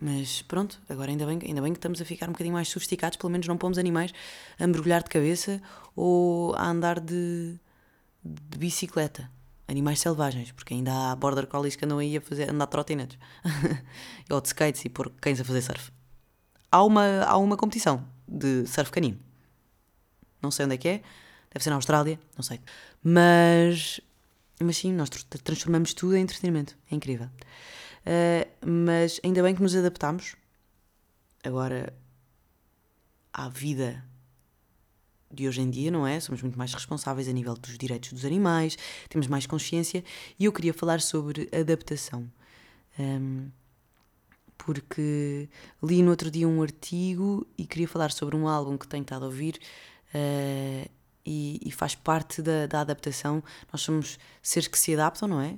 Mas 0.01 0.41
pronto, 0.43 0.79
agora 0.87 1.11
ainda 1.11 1.25
bem, 1.25 1.39
ainda 1.45 1.61
bem 1.61 1.73
que 1.73 1.77
estamos 1.77 2.01
a 2.01 2.05
ficar 2.05 2.29
um 2.29 2.31
bocadinho 2.31 2.53
mais 2.53 2.69
sofisticados, 2.69 3.17
pelo 3.17 3.31
menos 3.31 3.47
não 3.47 3.57
pomos 3.57 3.77
animais 3.77 4.13
a 4.57 4.65
mergulhar 4.65 5.03
de 5.03 5.09
cabeça 5.09 5.61
ou 5.95 6.55
a 6.55 6.69
andar 6.69 6.99
de, 6.99 7.59
de 8.23 8.57
bicicleta 8.57 9.29
animais 9.69 9.99
selvagens, 9.99 10.51
porque 10.51 10.73
ainda 10.73 11.11
há 11.11 11.15
border 11.15 11.45
collies 11.45 11.75
que 11.75 11.85
andam 11.85 11.99
aí 11.99 12.17
a 12.17 12.21
fazer, 12.21 12.49
andar 12.49 12.65
trotinetes 12.67 13.17
ou 14.29 14.41
de 14.41 14.47
skates 14.47 14.83
e 14.83 14.89
pôr 14.89 15.11
cães 15.21 15.39
a 15.39 15.45
fazer 15.45 15.61
surf. 15.61 15.91
Há 16.71 16.83
uma, 16.83 17.23
há 17.23 17.37
uma 17.37 17.55
competição 17.55 18.03
de 18.27 18.65
surf 18.65 18.91
canino. 18.91 19.19
Não 20.41 20.49
sei 20.49 20.65
onde 20.65 20.75
é 20.75 20.77
que 20.77 20.87
é, 20.87 21.01
deve 21.51 21.63
ser 21.63 21.69
na 21.69 21.75
Austrália, 21.75 22.19
não 22.35 22.43
sei. 22.43 22.59
Mas, 23.03 24.01
mas 24.59 24.77
sim, 24.77 24.91
nós 24.91 25.09
transformamos 25.09 25.93
tudo 25.93 26.15
em 26.15 26.21
entretenimento, 26.21 26.75
é 26.91 26.95
incrível. 26.95 27.29
Uh, 28.05 28.65
mas 28.65 29.19
ainda 29.23 29.43
bem 29.43 29.55
que 29.55 29.61
nos 29.61 29.75
adaptamos. 29.75 30.35
Agora, 31.43 31.93
à 33.33 33.47
vida 33.49 34.03
de 35.31 35.47
hoje 35.47 35.61
em 35.61 35.69
dia, 35.69 35.91
não 35.91 36.05
é? 36.05 36.19
Somos 36.19 36.41
muito 36.41 36.57
mais 36.57 36.73
responsáveis 36.73 37.27
a 37.27 37.31
nível 37.31 37.53
dos 37.53 37.77
direitos 37.77 38.11
dos 38.11 38.25
animais, 38.25 38.77
temos 39.07 39.27
mais 39.27 39.45
consciência 39.45 40.03
e 40.39 40.45
eu 40.45 40.51
queria 40.51 40.73
falar 40.73 41.01
sobre 41.01 41.49
adaptação. 41.53 42.29
Um, 42.97 43.49
porque 44.57 45.47
li 45.81 46.03
no 46.03 46.09
outro 46.09 46.29
dia 46.29 46.47
um 46.47 46.61
artigo 46.61 47.47
e 47.57 47.65
queria 47.65 47.87
falar 47.87 48.11
sobre 48.11 48.35
um 48.35 48.47
álbum 48.47 48.77
que 48.77 48.87
tenho 48.87 49.03
estado 49.03 49.23
a 49.23 49.27
ouvir 49.27 49.57
uh, 50.13 50.89
e, 51.25 51.59
e, 51.63 51.71
faz 51.71 51.95
parte 51.95 52.41
da, 52.41 52.65
da, 52.65 52.81
adaptação. 52.81 53.43
Nós 53.71 53.81
somos 53.81 54.19
seres 54.41 54.67
que 54.67 54.77
se 54.77 54.93
adaptam, 54.93 55.27
não 55.27 55.39
é? 55.39 55.57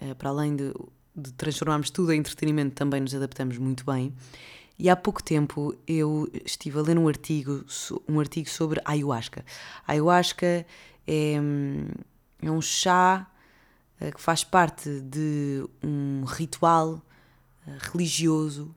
Uh, 0.00 0.14
para 0.14 0.28
além 0.28 0.54
de, 0.54 0.72
de 1.14 1.32
transformarmos 1.32 1.90
tudo 1.90 2.12
em 2.12 2.18
entretenimento, 2.18 2.74
também 2.74 3.00
nos 3.00 3.14
adaptamos 3.14 3.58
muito 3.58 3.84
bem. 3.84 4.12
E 4.78 4.88
há 4.88 4.96
pouco 4.96 5.22
tempo 5.22 5.74
eu 5.86 6.28
estive 6.44 6.78
a 6.78 6.82
ler 6.82 6.98
um 6.98 7.06
artigo, 7.06 7.64
um 8.08 8.18
artigo 8.18 8.48
sobre 8.48 8.80
ayahuasca. 8.84 9.44
A 9.86 9.92
ayahuasca 9.92 10.66
é, 11.06 11.34
é 12.42 12.50
um 12.50 12.60
chá 12.62 13.30
eh, 14.00 14.10
que 14.10 14.20
faz 14.20 14.42
parte 14.42 15.00
de 15.00 15.64
um 15.82 16.24
ritual 16.24 17.00
eh, 17.66 17.78
religioso 17.92 18.74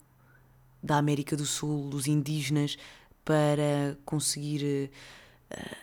da 0.83 0.97
América 0.97 1.35
do 1.35 1.45
Sul, 1.45 1.89
dos 1.89 2.05
indígenas, 2.05 2.77
para 3.23 3.97
conseguir 4.05 4.63
uh, 4.63 4.89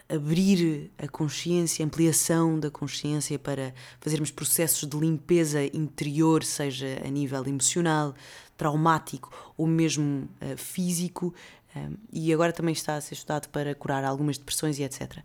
abrir 0.09 0.91
a 0.99 1.09
consciência, 1.09 1.85
ampliação 1.85 2.59
da 2.59 2.71
consciência, 2.71 3.39
para 3.39 3.75
fazermos 4.01 4.31
processos 4.31 4.89
de 4.89 4.97
limpeza 4.97 5.65
interior, 5.75 6.45
seja 6.45 7.01
a 7.05 7.09
nível 7.09 7.45
emocional, 7.47 8.15
traumático 8.57 9.31
ou 9.57 9.67
mesmo 9.67 10.29
uh, 10.41 10.57
físico, 10.57 11.35
um, 11.75 11.81
eh, 11.81 11.91
e 12.13 12.33
agora 12.33 12.53
também 12.53 12.73
está 12.73 12.97
a 12.97 13.01
ser 13.01 13.15
estudado 13.15 13.49
para 13.49 13.75
curar 13.75 14.05
algumas 14.05 14.37
depressões 14.37 14.79
e 14.79 14.83
etc. 14.83 15.19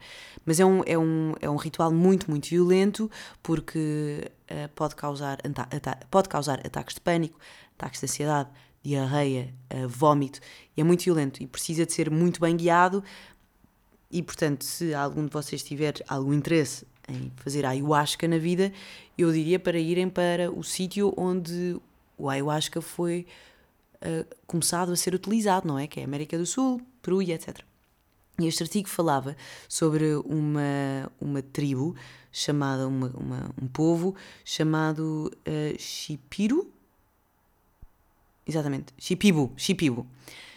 Mas 0.46 0.60
é 0.60 0.65
um, 0.65 0.82
é 0.86 0.98
um, 0.98 1.34
é 1.41 1.50
um 1.50 1.58
ritual 1.58 1.91
muito, 1.91 2.29
muito 2.32 2.48
violento 2.48 3.12
porque 3.44 4.32
uh, 4.50 4.70
pode, 4.74 4.96
causar, 4.96 5.39
pode 6.10 6.29
causar 6.29 6.65
ataques 6.65 6.96
de 6.96 7.01
pânico, 7.01 7.38
ataques 7.77 8.00
de 8.00 8.06
ansiedade, 8.06 8.50
diarreia, 8.82 9.53
uh, 9.74 9.88
vómito, 9.89 10.39
e 10.75 10.82
é 10.82 10.84
muito 10.84 11.03
violento 11.03 11.44
e 11.44 11.48
precisa 11.48 11.86
de 11.86 11.91
ser 11.91 12.10
muito 12.10 12.39
bem 12.39 12.56
guiado. 12.56 13.03
E 14.09 14.23
portanto, 14.23 14.63
se 14.63 14.93
algum 14.93 15.25
de 15.25 15.31
vocês 15.31 15.61
tiver 15.63 15.95
algum 16.07 16.33
interesse 16.33 16.85
em 17.07 17.31
fazer 17.37 17.65
ayahuasca 17.65 18.27
na 18.27 18.37
vida, 18.37 18.71
eu 19.17 19.31
diria 19.31 19.59
para 19.59 19.79
irem 19.79 20.09
para 20.09 20.51
o 20.51 20.63
sítio 20.63 21.13
onde 21.17 21.79
o 22.17 22.29
ayahuasca 22.29 22.81
foi 22.81 23.25
uh, 23.95 24.35
começado 24.45 24.91
a 24.91 24.95
ser 24.95 25.13
utilizado, 25.13 25.67
não 25.67 25.77
é? 25.77 25.87
Que 25.87 25.99
é 25.99 26.03
América 26.03 26.37
do 26.37 26.45
Sul, 26.45 26.81
Peru 27.01 27.21
e 27.21 27.31
etc. 27.31 27.59
E 28.39 28.45
este 28.45 28.61
artigo 28.63 28.87
falava 28.87 29.35
sobre 29.67 30.15
uma, 30.15 31.11
uma 31.19 31.41
tribo 31.41 31.95
chamada, 32.31 32.87
uma, 32.87 33.07
uma 33.09 33.49
um 33.59 33.67
povo 33.67 34.15
chamado 34.45 35.31
uh. 35.45 36.71
Exatamente, 38.45 38.93
Shipibu, 38.97 39.51
Shipibu. 39.57 40.07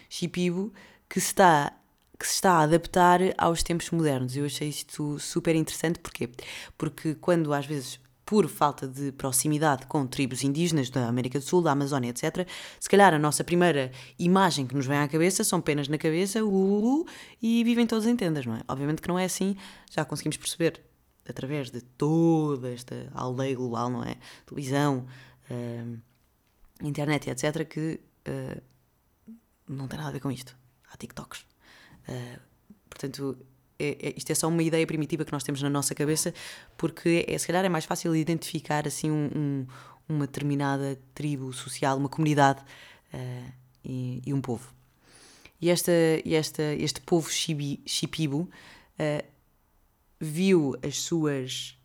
Shipibu, 0.09 0.71
que 1.09 1.17
está 1.17 1.73
que 2.21 2.27
se 2.27 2.35
está 2.35 2.53
a 2.53 2.61
adaptar 2.61 3.19
aos 3.35 3.63
tempos 3.63 3.89
modernos. 3.89 4.37
Eu 4.37 4.45
achei 4.45 4.69
isto 4.69 5.17
super 5.17 5.55
interessante, 5.55 5.99
porquê? 5.99 6.29
Porque 6.77 7.15
quando 7.15 7.51
às 7.51 7.65
vezes 7.65 7.99
por 8.23 8.47
falta 8.47 8.87
de 8.87 9.11
proximidade 9.11 9.87
com 9.87 10.05
tribos 10.05 10.43
indígenas 10.43 10.91
da 10.91 11.07
América 11.07 11.39
do 11.39 11.43
Sul, 11.43 11.63
da 11.63 11.71
Amazónia, 11.71 12.11
etc., 12.11 12.47
se 12.79 12.87
calhar 12.87 13.11
a 13.11 13.19
nossa 13.19 13.43
primeira 13.43 13.91
imagem 14.19 14.67
que 14.67 14.75
nos 14.75 14.85
vem 14.85 14.99
à 14.99 15.07
cabeça 15.07 15.43
são 15.43 15.59
penas 15.59 15.87
na 15.87 15.97
cabeça, 15.97 16.45
uh, 16.45 17.01
uh, 17.01 17.05
e 17.41 17.63
vivem 17.63 17.87
todos 17.87 18.05
em 18.05 18.15
tendas, 18.15 18.45
não 18.45 18.55
é? 18.55 18.61
Obviamente 18.67 19.01
que 19.01 19.07
não 19.07 19.17
é 19.17 19.25
assim, 19.25 19.57
já 19.89 20.05
conseguimos 20.05 20.37
perceber 20.37 20.79
através 21.27 21.71
de 21.71 21.81
toda 21.81 22.71
esta 22.71 23.11
aldeia 23.15 23.55
global, 23.55 23.89
não 23.89 24.03
é? 24.03 24.15
Televisão, 24.45 25.07
uh, 25.49 25.99
internet, 26.83 27.31
etc., 27.31 27.67
que 27.67 27.99
uh, 28.29 28.61
não 29.67 29.87
tem 29.87 29.97
nada 29.97 30.09
a 30.09 30.13
ver 30.13 30.19
com 30.19 30.31
isto. 30.31 30.55
Há 30.89 30.97
TikToks. 30.97 31.50
Uh, 32.07 32.39
portanto, 32.89 33.37
é, 33.81 33.97
é, 33.99 34.13
isto 34.15 34.31
é 34.31 34.35
só 34.35 34.47
uma 34.47 34.61
ideia 34.61 34.85
primitiva 34.85 35.25
que 35.25 35.31
nós 35.31 35.43
temos 35.43 35.61
na 35.61 35.69
nossa 35.69 35.95
cabeça, 35.95 36.33
porque 36.77 37.25
é, 37.27 37.37
se 37.37 37.47
calhar 37.47 37.65
é 37.65 37.69
mais 37.69 37.85
fácil 37.85 38.15
identificar 38.15 38.87
assim 38.87 39.09
um, 39.09 39.29
um, 39.35 39.67
uma 40.07 40.27
determinada 40.27 40.99
tribo 41.15 41.51
social, 41.51 41.97
uma 41.97 42.09
comunidade 42.09 42.61
uh, 43.13 43.51
e, 43.83 44.21
e, 44.25 44.33
um 44.33 44.39
povo. 44.39 44.71
E, 45.59 45.69
esta, 45.69 45.91
esta, 46.25 46.63
este 46.75 47.01
povo 47.01 47.29
Shipibo 47.29 48.41
uh, 48.99 49.25
viu 50.19 50.75
as 50.83 50.97
suas 50.97 51.77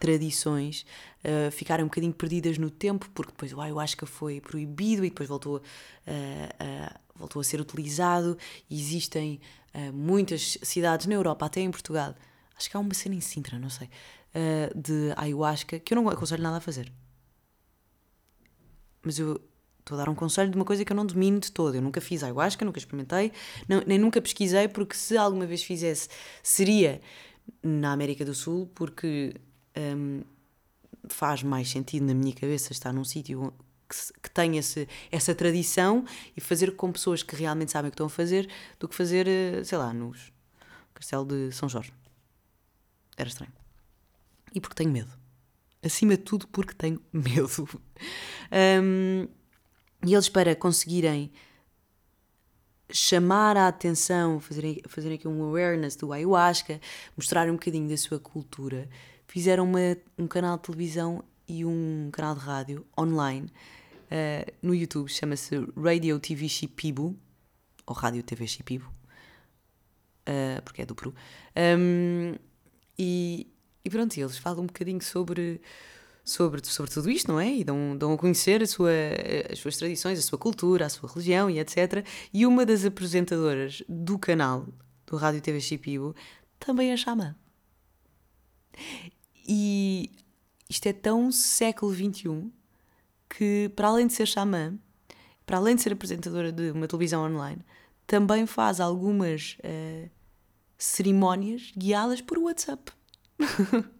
tradições 0.00 0.84
uh, 1.24 1.50
ficarem 1.52 1.84
um 1.84 1.88
bocadinho 1.88 2.12
perdidas 2.12 2.58
no 2.58 2.70
tempo, 2.70 3.08
porque 3.14 3.30
depois 3.30 3.52
o 3.52 3.60
ayahuasca 3.60 4.06
foi 4.06 4.40
proibido 4.40 5.04
e 5.04 5.10
depois 5.10 5.28
voltou, 5.28 5.58
uh, 5.58 7.00
voltou 7.20 7.40
a 7.40 7.44
ser 7.44 7.60
utilizado. 7.60 8.36
Existem 8.68 9.38
muitas 9.94 10.58
cidades 10.62 11.06
na 11.06 11.14
Europa, 11.14 11.46
até 11.46 11.60
em 11.60 11.70
Portugal, 11.70 12.14
acho 12.56 12.68
que 12.68 12.76
há 12.76 12.80
uma 12.80 12.92
cena 12.92 13.14
em 13.14 13.20
Sintra, 13.20 13.56
não 13.58 13.70
sei, 13.70 13.88
de 14.74 15.12
ayahuasca 15.16 15.78
que 15.78 15.94
eu 15.94 15.96
não 15.96 16.08
aconselho 16.08 16.42
nada 16.42 16.56
a 16.56 16.60
fazer. 16.60 16.92
Mas 19.02 19.18
eu 19.18 19.40
estou 19.78 19.96
a 19.96 20.04
dar 20.04 20.10
um 20.10 20.14
conselho 20.14 20.50
de 20.50 20.56
uma 20.56 20.64
coisa 20.64 20.84
que 20.84 20.92
eu 20.92 20.96
não 20.96 21.06
domino 21.06 21.38
de 21.38 21.52
todo. 21.52 21.74
Eu 21.74 21.82
nunca 21.82 22.00
fiz 22.00 22.22
ayahuasca, 22.22 22.64
nunca 22.64 22.78
experimentei, 22.78 23.32
não, 23.68 23.82
nem 23.86 23.98
nunca 23.98 24.20
pesquisei, 24.20 24.66
porque 24.66 24.96
se 24.96 25.16
alguma 25.16 25.46
vez 25.46 25.62
fizesse, 25.62 26.08
seria 26.42 27.00
na 27.62 27.92
América 27.92 28.24
do 28.24 28.34
Sul, 28.34 28.70
porque 28.74 29.34
um, 29.96 30.22
faz 31.08 31.42
mais 31.42 31.70
sentido 31.70 32.06
na 32.06 32.14
minha 32.14 32.34
cabeça 32.34 32.72
estar 32.72 32.92
num 32.92 33.04
sítio 33.04 33.52
que, 33.90 34.20
que 34.22 34.30
tem 34.30 34.56
esse, 34.56 34.88
essa 35.10 35.34
tradição 35.34 36.04
e 36.36 36.40
fazer 36.40 36.76
com 36.76 36.92
pessoas 36.92 37.22
que 37.22 37.34
realmente 37.34 37.72
sabem 37.72 37.88
o 37.88 37.90
que 37.90 37.94
estão 37.94 38.06
a 38.06 38.10
fazer 38.10 38.48
do 38.78 38.88
que 38.88 38.94
fazer, 38.94 39.26
eh, 39.26 39.64
sei 39.64 39.76
lá, 39.76 39.92
no 39.92 40.14
Castelo 40.94 41.24
de 41.24 41.52
São 41.52 41.68
Jorge. 41.68 41.92
Era 43.16 43.28
estranho. 43.28 43.52
E 44.54 44.60
porque 44.60 44.76
tenho 44.76 44.90
medo. 44.90 45.10
Acima 45.82 46.16
de 46.16 46.22
tudo, 46.22 46.46
porque 46.48 46.74
tenho 46.74 47.00
medo. 47.12 47.68
Um, 48.82 49.26
e 50.06 50.14
eles, 50.14 50.28
para 50.28 50.54
conseguirem 50.54 51.30
chamar 52.92 53.56
a 53.56 53.68
atenção, 53.68 54.40
fazerem, 54.40 54.80
fazerem 54.86 55.16
aqui 55.16 55.28
um 55.28 55.44
awareness 55.44 55.96
do 55.96 56.12
ayahuasca, 56.12 56.80
mostrarem 57.16 57.52
um 57.52 57.56
bocadinho 57.56 57.88
da 57.88 57.96
sua 57.96 58.18
cultura, 58.18 58.88
fizeram 59.26 59.64
uma, 59.64 59.96
um 60.18 60.26
canal 60.26 60.56
de 60.56 60.64
televisão 60.64 61.22
e 61.46 61.64
um 61.64 62.10
canal 62.12 62.34
de 62.34 62.40
rádio 62.40 62.86
online 62.98 63.50
uh, 64.10 64.52
no 64.62 64.74
YouTube, 64.74 65.08
chama-se 65.08 65.56
Radio 65.76 66.18
TV 66.18 66.48
Shipibo, 66.48 67.16
ou 67.86 67.94
Rádio 67.94 68.22
TV 68.22 68.46
Shipibo, 68.46 68.86
uh, 70.28 70.62
porque 70.64 70.82
é 70.82 70.86
do 70.86 70.94
Peru. 70.94 71.14
Um, 71.56 72.34
e, 72.98 73.46
e 73.84 73.90
pronto, 73.90 74.18
eles 74.18 74.38
falam 74.38 74.64
um 74.64 74.66
bocadinho 74.66 75.02
sobre, 75.02 75.60
sobre, 76.24 76.66
sobre 76.66 76.90
tudo 76.90 77.10
isto, 77.10 77.28
não 77.32 77.40
é? 77.40 77.56
E 77.56 77.64
dão, 77.64 77.96
dão 77.96 78.12
a 78.12 78.18
conhecer 78.18 78.62
a 78.62 78.66
sua, 78.66 78.92
as 79.50 79.58
suas 79.58 79.76
tradições, 79.76 80.18
a 80.18 80.22
sua 80.22 80.38
cultura, 80.38 80.86
a 80.86 80.88
sua 80.88 81.08
religião 81.08 81.48
e 81.48 81.58
etc. 81.58 82.04
E 82.32 82.44
uma 82.46 82.66
das 82.66 82.84
apresentadoras 82.84 83.82
do 83.88 84.18
canal, 84.18 84.66
do 85.06 85.16
Rádio 85.16 85.40
TV 85.40 85.60
Shipibo, 85.60 86.14
também 86.58 86.92
é 86.92 86.96
xamã. 86.96 87.34
E 89.48 90.10
isto 90.68 90.86
é 90.86 90.92
tão 90.92 91.32
século 91.32 91.92
XXI 91.92 92.52
que, 93.30 93.70
para 93.76 93.88
além 93.88 94.06
de 94.08 94.12
ser 94.12 94.26
xamã, 94.26 94.76
para 95.46 95.56
além 95.56 95.76
de 95.76 95.82
ser 95.82 95.92
apresentadora 95.92 96.52
de 96.52 96.72
uma 96.72 96.86
televisão 96.86 97.24
online, 97.24 97.64
também 98.06 98.44
faz 98.44 98.80
algumas 98.80 99.56
uh, 99.60 100.10
cerimónias 100.76 101.72
guiadas 101.76 102.20
por 102.20 102.38
WhatsApp. 102.38 102.92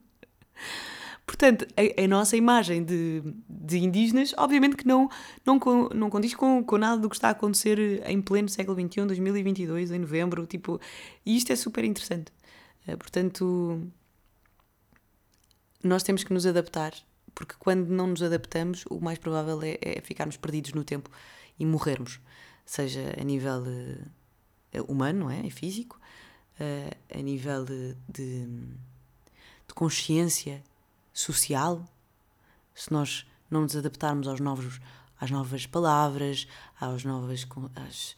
Portanto, 1.25 1.65
a, 1.77 2.03
a, 2.03 2.09
nossa 2.09 2.37
imagem 2.37 2.83
de, 2.83 3.23
de 3.49 3.79
indígenas, 3.79 4.35
obviamente 4.37 4.77
que 4.77 4.87
não, 4.87 5.09
não, 5.47 5.61
não 5.95 6.11
condiz 6.11 6.35
com, 6.35 6.65
com 6.65 6.77
nada 6.77 7.01
do 7.01 7.09
que 7.09 7.15
está 7.15 7.29
a 7.29 7.31
acontecer 7.31 8.03
em 8.05 8.21
pleno 8.21 8.49
século 8.49 8.77
XXI, 8.77 9.07
2022, 9.07 9.93
em 9.93 10.01
novembro. 10.01 10.45
Tipo, 10.45 10.81
e 11.25 11.37
isto 11.37 11.53
é 11.53 11.57
super 11.57 11.85
interessante. 11.85 12.33
Uh, 12.89 12.97
portanto, 12.99 13.81
nós 15.85 16.03
temos 16.03 16.25
que 16.25 16.35
nos 16.35 16.47
adaptar, 16.47 16.93
porque 17.35 17.55
quando 17.59 17.89
não 17.89 18.09
nos 18.09 18.23
adaptamos, 18.23 18.85
o 18.91 19.01
mais 19.01 19.19
provável 19.19 19.61
é, 19.63 19.79
é 19.81 20.01
ficarmos 20.01 20.37
perdidos 20.37 20.73
no 20.73 20.85
tempo 20.85 21.11
e 21.59 21.67
morrermos, 21.67 22.21
seja 22.65 23.15
a 23.19 23.25
nível 23.25 23.63
uh, 23.63 24.85
humano, 24.91 25.21
não 25.21 25.31
é? 25.31 25.47
é 25.47 25.51
físico, 25.51 26.01
uh, 26.61 27.19
a 27.19 27.23
nível 27.23 27.65
de, 27.65 27.97
de, 28.09 28.47
de, 28.47 29.75
consciência 29.75 30.63
social, 31.13 31.85
se 32.75 32.93
nós 32.93 33.27
não 33.51 33.63
nos 33.63 33.77
adaptarmos 33.77 34.29
aos 34.29 34.41
novos, 34.41 34.81
às 35.21 35.31
novas 35.31 35.67
palavras, 35.67 36.47
às 36.81 37.05
novas. 37.05 37.47
Às, 37.75 38.17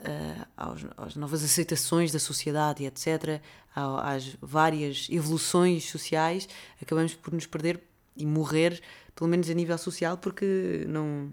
uh, 0.00 0.46
aos, 0.56 0.86
às 0.96 1.16
novas 1.16 1.42
aceitações 1.42 2.12
da 2.12 2.18
sociedade 2.18 2.82
e 2.82 2.86
etc., 2.86 3.40
às 3.74 4.36
várias 4.40 5.06
evoluções 5.08 5.88
sociais, 5.88 6.48
acabamos 6.82 7.14
por 7.14 7.32
nos 7.32 7.46
perder 7.46 7.80
e 8.18 8.26
morrer, 8.26 8.82
pelo 9.14 9.30
menos 9.30 9.48
a 9.48 9.54
nível 9.54 9.78
social, 9.78 10.18
porque 10.18 10.84
não, 10.88 11.32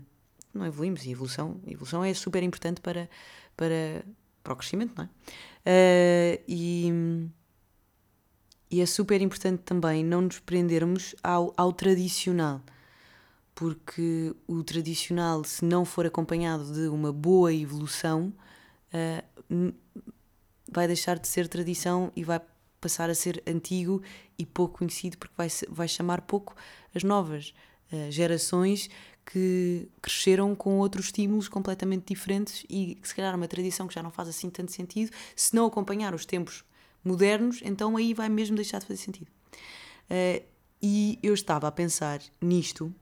não 0.54 0.66
evoluímos. 0.66 1.06
E 1.06 1.12
evolução, 1.12 1.60
evolução 1.68 2.04
é 2.04 2.14
super 2.14 2.44
importante 2.44 2.80
para, 2.80 3.10
para, 3.58 4.06
para 4.44 4.54
o 4.54 4.56
crescimento, 4.56 4.94
não 4.96 5.06
é? 5.06 5.08
Uh, 5.68 6.44
e, 6.48 7.30
e 8.72 8.82
é 8.82 8.86
super 8.86 9.20
importante 9.22 9.64
também 9.64 10.04
não 10.04 10.22
nos 10.22 10.40
prendermos 10.40 11.16
ao, 11.24 11.54
ao 11.58 11.74
tradicional 11.74 12.62
porque 13.56 14.36
o 14.46 14.62
tradicional, 14.64 15.44
se 15.46 15.64
não 15.64 15.86
for 15.86 16.06
acompanhado 16.06 16.74
de 16.74 16.90
uma 16.90 17.14
boa 17.14 17.54
evolução, 17.54 18.34
uh, 18.94 19.74
vai 20.70 20.88
deixar 20.88 21.18
de 21.18 21.28
ser 21.28 21.48
tradição 21.48 22.12
e 22.16 22.24
vai 22.24 22.42
passar 22.86 23.10
a 23.10 23.16
ser 23.16 23.42
antigo 23.48 24.00
e 24.38 24.46
pouco 24.46 24.78
conhecido, 24.78 25.18
porque 25.18 25.34
vai, 25.36 25.48
vai 25.70 25.88
chamar 25.88 26.22
pouco 26.22 26.56
as 26.94 27.04
novas 27.04 27.52
uh, 27.92 28.12
gerações 28.12 28.92
que 29.26 29.90
cresceram 30.00 30.54
com 30.54 30.78
outros 30.78 31.06
estímulos 31.08 31.48
completamente 31.48 32.14
diferentes 32.14 32.64
e 32.70 32.94
que 33.02 33.08
se 33.08 33.16
calhar 33.16 33.36
uma 33.36 33.48
tradição 33.48 33.88
que 33.88 33.96
já 33.96 34.04
não 34.04 34.12
faz 34.12 34.30
assim 34.30 34.52
tanto 34.52 34.72
sentido, 34.72 35.12
se 35.36 35.56
não 35.56 35.66
acompanhar 35.66 36.14
os 36.14 36.28
tempos 36.28 36.64
modernos, 37.04 37.60
então 37.64 37.98
aí 37.98 38.14
vai 38.14 38.30
mesmo 38.30 38.56
deixar 38.56 38.78
de 38.78 38.86
fazer 38.86 39.00
sentido. 39.00 39.28
Uh, 40.08 40.46
e 40.80 41.18
eu 41.24 41.34
estava 41.34 41.68
a 41.68 41.72
pensar 41.72 42.22
nisto, 42.40 42.94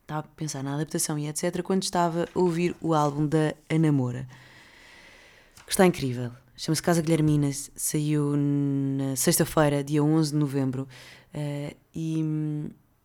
estava 0.00 0.26
a 0.26 0.30
pensar 0.34 0.64
na 0.64 0.74
adaptação 0.74 1.16
e 1.16 1.28
etc., 1.28 1.62
quando 1.62 1.84
estava 1.84 2.24
a 2.34 2.38
ouvir 2.38 2.74
o 2.80 2.94
álbum 2.94 3.28
da 3.28 3.54
Anamora 3.70 4.26
está 5.68 5.86
incrível. 5.86 6.32
Chama-se 6.62 6.80
Casa 6.80 7.02
Guilhermina, 7.02 7.50
saiu 7.74 8.36
na 8.36 9.16
sexta-feira, 9.16 9.82
dia 9.82 10.00
11 10.00 10.30
de 10.30 10.36
novembro. 10.36 10.86
Uh, 11.34 11.76
e, 11.92 12.24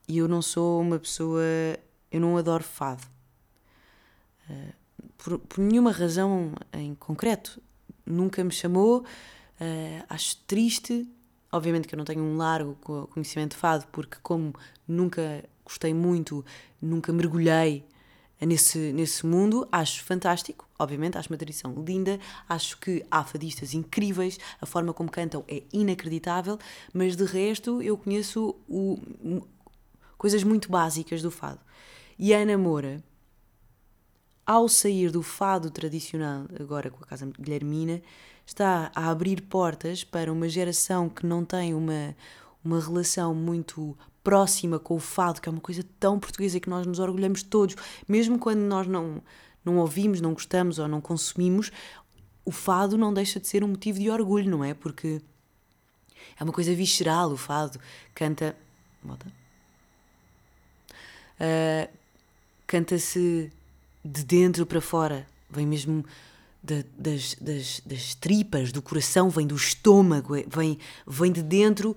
e, 0.07 0.15
eu 0.19 0.27
não 0.27 0.43
sou 0.43 0.79
uma 0.79 0.99
pessoa. 0.99 1.41
Eu 2.11 2.21
não 2.21 2.37
adoro 2.37 2.63
fado. 2.63 3.01
Uh, 4.47 4.73
por, 5.17 5.39
por, 5.39 5.59
nenhuma 5.59 5.91
razão 5.91 6.51
em 6.71 6.93
concreto. 6.93 7.59
Nunca 8.05 8.43
me 8.43 8.51
chamou. 8.51 8.99
Uh, 8.99 10.05
acho 10.07 10.37
triste. 10.45 11.09
Obviamente 11.51 11.87
que 11.87 11.95
eu 11.95 11.97
não 11.97 12.05
tenho 12.05 12.21
um 12.21 12.37
largo 12.37 12.75
conhecimento 13.11 13.53
de 13.53 13.57
fado, 13.57 13.87
porque, 13.91 14.17
como 14.21 14.53
nunca 14.87 15.43
gostei 15.65 15.95
muito, 15.95 16.45
nunca 16.79 17.11
mergulhei 17.11 17.83
nesse, 18.45 18.93
nesse 18.93 19.25
mundo, 19.25 19.67
acho 19.71 20.03
fantástico, 20.03 20.67
obviamente, 20.77 21.17
acho 21.17 21.31
uma 21.31 21.37
tradição 21.37 21.73
linda, 21.83 22.19
acho 22.47 22.77
que 22.79 23.03
há 23.09 23.23
fadistas 23.23 23.73
incríveis, 23.73 24.37
a 24.61 24.65
forma 24.65 24.93
como 24.93 25.09
cantam 25.09 25.43
é 25.47 25.63
inacreditável, 25.73 26.59
mas 26.93 27.15
de 27.15 27.25
resto 27.25 27.81
eu 27.81 27.97
conheço 27.97 28.55
o, 28.69 28.99
coisas 30.17 30.43
muito 30.43 30.69
básicas 30.69 31.21
do 31.21 31.31
fado. 31.31 31.59
E 32.19 32.33
a 32.33 32.39
Ana 32.39 32.57
Moura, 32.57 33.03
ao 34.45 34.67
sair 34.67 35.11
do 35.11 35.21
fado 35.21 35.69
tradicional, 35.69 36.45
agora 36.59 36.89
com 36.89 37.03
a 37.03 37.07
Casa 37.07 37.29
Guilhermina, 37.39 38.01
está 38.45 38.91
a 38.95 39.09
abrir 39.09 39.41
portas 39.41 40.03
para 40.03 40.31
uma 40.31 40.47
geração 40.47 41.09
que 41.09 41.25
não 41.25 41.43
tem 41.43 41.73
uma, 41.73 42.15
uma 42.63 42.79
relação 42.79 43.35
muito 43.35 43.97
próxima 44.27 44.77
com 44.77 44.95
o 44.95 44.99
fado, 44.99 45.39
que 45.39 45.47
é 45.47 45.51
uma 45.51 45.61
coisa 45.61 45.85
tão 45.97 46.19
portuguesa 46.19 46.59
que 46.59 46.69
nós 46.69 46.85
nos 46.85 46.99
orgulhamos 46.99 47.41
todos, 47.43 47.77
mesmo 48.05 48.37
quando 48.37 48.59
nós 48.59 48.85
não, 48.85 49.23
não 49.63 49.77
ouvimos, 49.77 50.19
não 50.19 50.33
gostamos 50.33 50.79
ou 50.79 50.87
não 50.89 50.99
consumimos, 50.99 51.71
o 52.43 52.51
fado 52.51 52.97
não 52.97 53.13
deixa 53.13 53.39
de 53.39 53.47
ser 53.47 53.63
um 53.63 53.69
motivo 53.69 53.99
de 53.99 54.09
orgulho, 54.09 54.51
não 54.51 54.65
é? 54.65 54.73
Porque 54.73 55.21
é 56.37 56.43
uma 56.43 56.51
coisa 56.51 56.75
visceral, 56.75 57.31
o 57.31 57.37
fado 57.37 57.79
canta. 58.13 58.53
Uh, 61.39 61.89
Canta-se 62.67 63.49
de 64.03 64.25
dentro 64.25 64.65
para 64.65 64.81
fora, 64.81 65.25
vem 65.49 65.65
mesmo 65.65 66.03
da, 66.61 66.83
das, 66.97 67.33
das, 67.35 67.81
das 67.85 68.13
tripas, 68.13 68.73
do 68.73 68.81
coração, 68.81 69.29
vem 69.29 69.47
do 69.47 69.55
estômago, 69.55 70.33
vem, 70.49 70.77
vem 71.07 71.31
de 71.31 71.41
dentro 71.41 71.95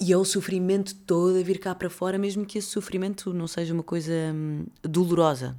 e 0.00 0.12
é 0.12 0.16
o 0.16 0.24
sofrimento 0.24 0.94
todo 0.94 1.38
a 1.38 1.42
vir 1.42 1.58
cá 1.58 1.74
para 1.74 1.90
fora, 1.90 2.16
mesmo 2.18 2.46
que 2.46 2.58
esse 2.58 2.68
sofrimento 2.68 3.34
não 3.34 3.48
seja 3.48 3.74
uma 3.74 3.82
coisa 3.82 4.12
hum, 4.32 4.66
dolorosa. 4.82 5.58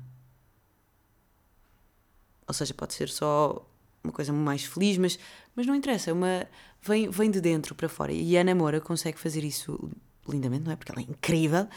Ou 2.47 2.53
seja, 2.53 2.73
pode 2.73 2.93
ser 2.93 3.09
só 3.09 3.65
uma 4.03 4.13
coisa 4.13 4.31
mais 4.31 4.63
feliz, 4.63 4.97
mas, 4.97 5.19
mas 5.55 5.67
não 5.67 5.75
interessa, 5.75 6.09
é 6.09 6.13
uma, 6.13 6.47
vem, 6.81 7.09
vem 7.09 7.29
de 7.29 7.41
dentro 7.41 7.75
para 7.75 7.89
fora. 7.89 8.13
E 8.13 8.37
a 8.37 8.41
Ana 8.41 8.55
Moura 8.55 8.79
consegue 8.79 9.19
fazer 9.19 9.43
isso 9.43 9.91
lindamente, 10.27 10.65
não 10.65 10.71
é? 10.71 10.75
Porque 10.75 10.91
ela 10.91 11.01
é 11.01 11.03
incrível. 11.03 11.67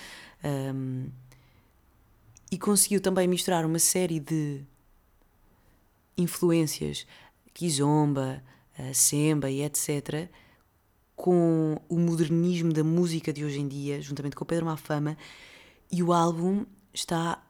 Um, 0.45 1.09
e 2.51 2.59
conseguiu 2.59 3.01
também 3.01 3.27
misturar 3.27 3.67
uma 3.67 3.79
série 3.79 4.21
de 4.21 4.63
influências, 6.17 7.07
Kizomba, 7.53 8.43
Semba 8.95 9.51
e 9.51 9.63
etc., 9.63 10.29
com 11.23 11.81
o 11.89 12.01
modernismo 12.01 12.73
da 12.73 12.83
música 12.83 13.33
de 13.33 13.45
hoje 13.45 13.61
em 13.61 13.69
dia, 13.69 14.03
juntamente 14.03 14.35
com 14.35 14.43
o 14.43 14.47
Pedro 14.47 14.67
Mafama, 14.67 15.17
e 15.89 16.03
o 16.03 16.13
álbum 16.13 16.67
está 16.93 17.41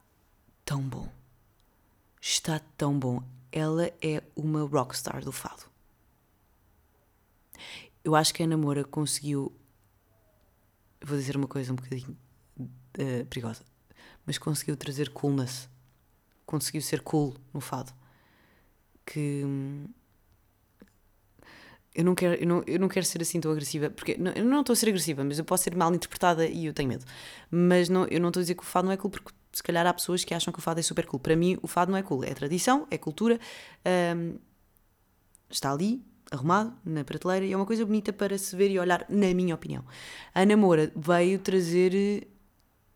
tão 0.63 0.83
bom. 0.83 1.11
Está 2.21 2.59
tão 2.77 2.99
bom. 2.99 3.23
Ela 3.51 3.91
é 4.03 4.23
uma 4.37 4.63
rockstar 4.63 5.25
do 5.25 5.33
fado. 5.33 5.63
Eu 8.05 8.15
acho 8.15 8.35
que 8.35 8.43
a 8.43 8.47
Namora 8.47 8.85
conseguiu. 8.85 9.51
Vou 11.03 11.17
dizer 11.17 11.35
uma 11.35 11.49
coisa 11.49 11.73
um 11.73 11.77
bocadinho 11.77 12.15
uh, 12.61 13.25
perigosa, 13.25 13.65
mas 14.27 14.37
conseguiu 14.37 14.77
trazer 14.77 15.09
coolness. 15.15 15.67
Conseguiu 16.45 16.83
ser 16.83 17.01
cool 17.01 17.35
no 17.55 17.61
fado. 17.63 17.91
Que 19.07 19.43
hum, 19.47 19.87
eu 21.95 22.05
não 22.05 22.15
quero, 22.15 22.35
eu 22.41 22.47
não, 22.47 22.63
eu 22.67 22.79
não 22.79 22.89
quero 22.89 23.05
ser 23.05 23.21
assim 23.21 23.41
tão 23.41 23.51
agressiva, 23.51 23.91
porque 23.91 24.17
não, 24.17 24.33
eu 24.33 24.45
não 24.45 24.61
estou 24.61 24.73
a 24.73 24.77
ser 24.77 24.89
agressiva, 24.89 25.23
mas 25.23 25.39
eu 25.39 25.45
posso 25.45 25.65
ser 25.65 25.77
mal 25.77 25.95
interpretada 25.95 26.47
e 26.47 26.67
eu 26.67 26.73
tenho 26.73 26.89
medo. 26.89 27.05
Mas 27.51 27.89
não, 27.89 28.07
eu 28.07 28.21
não 28.21 28.29
estou 28.29 28.41
a 28.41 28.45
dizer 28.45 28.55
que 28.55 28.63
o 28.63 28.67
fado 28.67 28.87
não 28.87 28.93
é 28.93 28.97
cool, 28.97 29.11
porque 29.11 29.31
se 29.53 29.63
calhar 29.63 29.87
há 29.87 29.93
pessoas 29.93 30.25
que 30.25 30.33
acham 30.33 30.53
que 30.53 30.59
o 30.59 30.63
fado 30.63 30.81
é 30.81 30.83
super 30.83 31.05
cool. 31.07 31.21
Para 31.21 31.37
mim, 31.37 31.59
o 31.63 31.67
fado 31.67 31.91
não 31.91 31.99
é 31.99 32.03
cool, 32.03 32.25
é 32.25 32.33
tradição, 32.33 32.87
é 32.91 32.97
cultura, 32.97 33.39
um, 34.17 34.39
está 35.51 35.71
ali, 35.71 36.03
arrumado, 36.31 36.75
na 36.83 37.05
prateleira, 37.05 37.45
e 37.45 37.53
é 37.53 37.57
uma 37.57 37.67
coisa 37.67 37.85
bonita 37.85 38.13
para 38.13 38.39
se 38.39 38.57
ver 38.57 38.71
e 38.71 38.79
olhar, 38.79 39.05
na 39.11 39.35
minha 39.35 39.55
opinião. 39.55 39.85
A 40.35 40.41
Ana 40.41 40.57
Moura 40.57 40.91
veio 40.97 41.39
trazer 41.39 42.27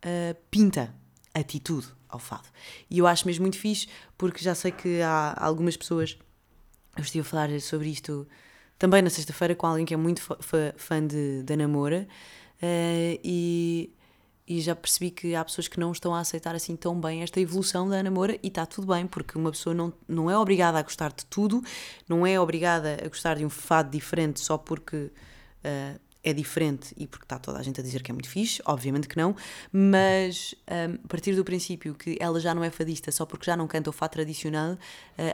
uh, 0.05 0.37
pinta, 0.51 0.95
atitude 1.35 1.89
ao 2.09 2.19
fado. 2.19 2.49
E 2.89 2.99
eu 2.99 3.07
acho 3.07 3.27
mesmo 3.27 3.43
muito 3.43 3.59
fixe, 3.59 3.89
porque 4.17 4.43
já 4.43 4.55
sei 4.55 4.73
que 4.73 5.03
há 5.03 5.37
algumas 5.39 5.77
pessoas. 5.77 6.17
Eu 6.97 7.03
estive 7.03 7.21
a 7.21 7.25
falar 7.25 7.61
sobre 7.61 7.91
isto 7.91 8.27
também 8.79 9.03
na 9.03 9.11
sexta-feira 9.11 9.55
com 9.55 9.67
alguém 9.67 9.85
que 9.85 9.95
é 9.95 9.97
muito 9.97 10.21
fã 10.77 11.07
de, 11.07 11.43
da 11.43 11.57
namora 11.57 12.07
uh, 12.57 13.21
e, 13.25 13.91
e 14.47 14.61
já 14.61 14.77
percebi 14.77 15.11
que 15.11 15.35
há 15.35 15.45
pessoas 15.45 15.69
que 15.69 15.81
não 15.81 15.93
estão 15.93 16.15
a 16.15 16.21
aceitar 16.21 16.55
assim 16.55 16.77
tão 16.77 16.99
bem 17.01 17.23
esta 17.23 17.41
evolução 17.41 17.89
da 17.89 18.03
namora 18.03 18.39
e 18.43 18.49
está 18.49 18.67
tudo 18.67 18.87
bem, 18.87 19.07
porque 19.07 19.39
uma 19.39 19.51
pessoa 19.51 19.75
não, 19.75 19.93
não 20.07 20.31
é 20.31 20.39
obrigada 20.39 20.79
a 20.79 20.83
gostar 20.83 21.13
de 21.13 21.25
tudo, 21.27 21.63
não 22.09 22.27
é 22.27 22.39
obrigada 22.39 22.99
a 23.05 23.09
gostar 23.09 23.37
de 23.37 23.45
um 23.45 23.51
fado 23.51 23.91
diferente 23.91 24.41
só 24.41 24.59
porque 24.59 24.97
uh, 24.97 26.01
é 26.23 26.33
diferente 26.33 26.93
e 26.97 27.07
porque 27.07 27.25
está 27.25 27.39
toda 27.39 27.59
a 27.59 27.63
gente 27.63 27.81
a 27.81 27.83
dizer 27.83 28.03
que 28.03 28.11
é 28.11 28.15
muito 28.15 28.29
fixe, 28.29 28.61
obviamente 28.67 29.07
que 29.07 29.17
não, 29.17 29.37
mas 29.73 30.57
um, 30.69 30.75
eh, 30.75 30.99
a 31.05 31.09
partir 31.09 31.37
do 31.37 31.45
princípio 31.45 31.95
que 31.95 32.19
ela 32.19 32.41
já 32.41 32.53
não 32.53 32.65
é 32.65 32.71
fadista 32.71 33.13
só 33.13 33.25
porque 33.25 33.47
já 33.47 33.57
não 33.57 33.69
canta 33.69 33.91
o 33.91 33.93
fado 33.93 34.11
tradicional, 34.11 34.73
uh, 34.73 34.79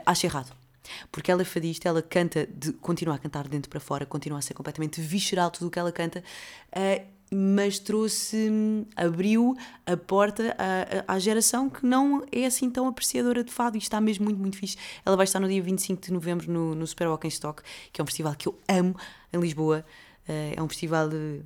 acho 0.05 0.27
errado. 0.27 0.62
Porque 1.11 1.31
ela 1.31 1.41
é 1.41 1.45
fadista, 1.45 1.87
ela 1.89 2.01
canta, 2.01 2.47
de, 2.47 2.73
continua 2.73 3.15
a 3.15 3.17
cantar 3.17 3.43
de 3.43 3.49
dentro 3.49 3.69
para 3.69 3.79
fora, 3.79 4.05
continua 4.05 4.39
a 4.39 4.41
ser 4.41 4.53
completamente 4.53 5.01
visceral 5.01 5.51
tudo 5.51 5.67
o 5.67 5.71
que 5.71 5.79
ela 5.79 5.91
canta, 5.91 6.23
uh, 6.75 7.13
mas 7.35 7.79
trouxe, 7.79 8.51
abriu 8.95 9.55
a 9.85 9.97
porta 9.97 10.55
à, 11.07 11.15
à, 11.15 11.19
geração 11.19 11.67
que 11.67 11.83
não 11.83 12.23
é 12.31 12.45
assim 12.45 12.69
tão 12.69 12.87
apreciadora 12.87 13.43
de 13.43 13.51
fado 13.51 13.75
e 13.75 13.79
está 13.79 13.99
mesmo 13.99 14.25
muito, 14.25 14.39
muito 14.39 14.57
fixe. 14.57 14.77
Ela 15.03 15.15
vai 15.15 15.23
estar 15.23 15.39
no 15.39 15.47
dia 15.47 15.61
25 15.61 16.01
de 16.01 16.13
novembro 16.13 16.51
no, 16.51 16.75
no 16.75 16.85
Super 16.85 17.07
Walking 17.07 17.29
Stock, 17.29 17.63
que 17.91 17.99
é 17.99 18.03
um 18.03 18.05
festival 18.05 18.35
que 18.35 18.47
eu 18.47 18.59
amo 18.69 18.95
em 19.31 19.39
Lisboa. 19.39 19.83
Uh, 20.27 20.53
é 20.55 20.61
um 20.61 20.69
festival 20.69 21.09
de, 21.09 21.41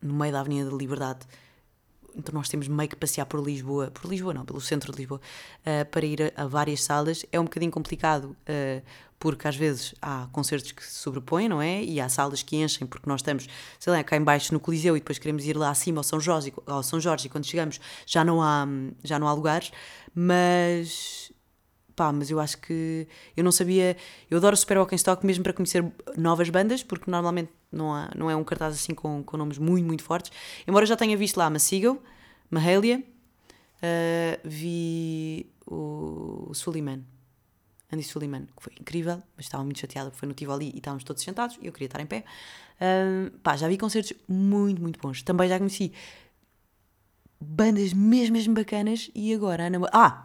no 0.00 0.14
meio 0.14 0.32
da 0.32 0.40
Avenida 0.40 0.70
da 0.70 0.76
Liberdade 0.76 1.26
então 2.16 2.34
nós 2.34 2.48
temos 2.48 2.68
meio 2.68 2.88
que 2.88 2.96
passear 2.96 3.26
por 3.26 3.40
Lisboa, 3.40 3.90
por 3.90 4.08
Lisboa 4.08 4.32
não, 4.32 4.44
pelo 4.44 4.60
centro 4.60 4.92
de 4.92 4.98
Lisboa, 4.98 5.20
uh, 5.60 5.84
para 5.90 6.06
ir 6.06 6.32
a, 6.36 6.42
a, 6.42 6.46
várias 6.46 6.82
salas. 6.82 7.24
É 7.30 7.38
um 7.38 7.44
bocadinho 7.44 7.70
complicado, 7.70 8.24
uh, 8.24 8.82
porque 9.18 9.46
às 9.46 9.56
vezes 9.56 9.94
há 10.00 10.28
concertos 10.32 10.72
que 10.72 10.84
se 10.84 10.94
sobrepõem, 10.94 11.48
não 11.48 11.60
é? 11.60 11.82
E 11.82 12.00
há 12.00 12.08
salas 12.08 12.42
que 12.42 12.56
enchem, 12.56 12.86
porque 12.86 13.08
nós 13.08 13.20
estamos, 13.20 13.46
sei 13.78 13.92
lá, 13.92 14.02
cá 14.02 14.16
embaixo 14.16 14.52
no 14.52 14.60
Coliseu 14.60 14.96
e 14.96 15.00
depois 15.00 15.18
queremos 15.18 15.44
ir 15.46 15.56
lá 15.56 15.70
acima 15.70 16.00
ao 16.00 16.04
São 16.04 16.20
Jorge, 16.20 16.52
ao 16.66 16.82
São 16.82 17.00
Jorge 17.00 17.26
e 17.26 17.30
quando 17.30 17.44
chegamos 17.44 17.80
já 18.06 18.24
não 18.24 18.42
há, 18.42 18.66
já 19.02 19.18
não 19.18 19.28
há 19.28 19.32
lugares, 19.32 19.72
mas 20.14 21.32
pá, 21.96 22.12
mas 22.12 22.30
eu 22.30 22.38
acho 22.38 22.58
que 22.58 23.08
eu 23.34 23.42
não 23.42 23.50
sabia. 23.50 23.96
Eu 24.30 24.36
adoro 24.36 24.56
Super 24.56 24.78
Walking 24.78 24.96
Stock 24.96 25.24
mesmo 25.24 25.42
para 25.42 25.54
conhecer 25.54 25.84
novas 26.16 26.50
bandas, 26.50 26.82
porque 26.82 27.10
normalmente 27.10 27.50
não, 27.76 27.94
há, 27.94 28.10
não 28.16 28.30
é 28.30 28.36
um 28.36 28.44
cartaz 28.44 28.74
assim 28.74 28.94
com, 28.94 29.22
com 29.22 29.36
nomes 29.36 29.58
muito, 29.58 29.86
muito 29.86 30.02
fortes. 30.02 30.32
Embora 30.66 30.84
eu 30.84 30.88
já 30.88 30.96
tenha 30.96 31.16
visto 31.16 31.36
lá 31.36 31.48
Massigo, 31.50 32.02
Mahalia, 32.50 33.02
uh, 33.02 34.40
vi 34.44 35.50
o, 35.66 36.46
o 36.48 36.54
Suleiman, 36.54 37.04
Andy 37.92 38.02
Suleiman, 38.02 38.46
que 38.56 38.62
foi 38.62 38.72
incrível, 38.80 39.22
mas 39.36 39.46
estava 39.46 39.62
muito 39.62 39.78
chateada 39.78 40.10
porque 40.10 40.18
foi 40.18 40.28
no 40.28 40.34
Tivoli 40.34 40.72
e 40.74 40.78
estávamos 40.78 41.04
todos 41.04 41.22
sentados 41.22 41.58
e 41.60 41.66
eu 41.66 41.72
queria 41.72 41.86
estar 41.86 42.00
em 42.00 42.06
pé. 42.06 42.24
Uh, 42.80 43.30
pá, 43.38 43.56
já 43.56 43.68
vi 43.68 43.78
concertos 43.78 44.12
muito, 44.28 44.80
muito 44.80 44.98
bons. 45.00 45.22
Também 45.22 45.48
já 45.48 45.58
conheci 45.58 45.92
bandas 47.40 47.92
mesmo, 47.92 48.32
mesmo 48.34 48.54
bacanas 48.54 49.10
e 49.14 49.32
agora 49.32 49.66
Ana. 49.66 49.78
Ah! 49.92 50.24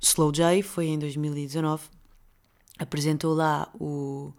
Slow 0.00 0.32
J 0.32 0.62
foi 0.62 0.88
em 0.88 0.98
2019, 0.98 1.84
apresentou 2.78 3.34
lá 3.34 3.70
o, 3.80 4.34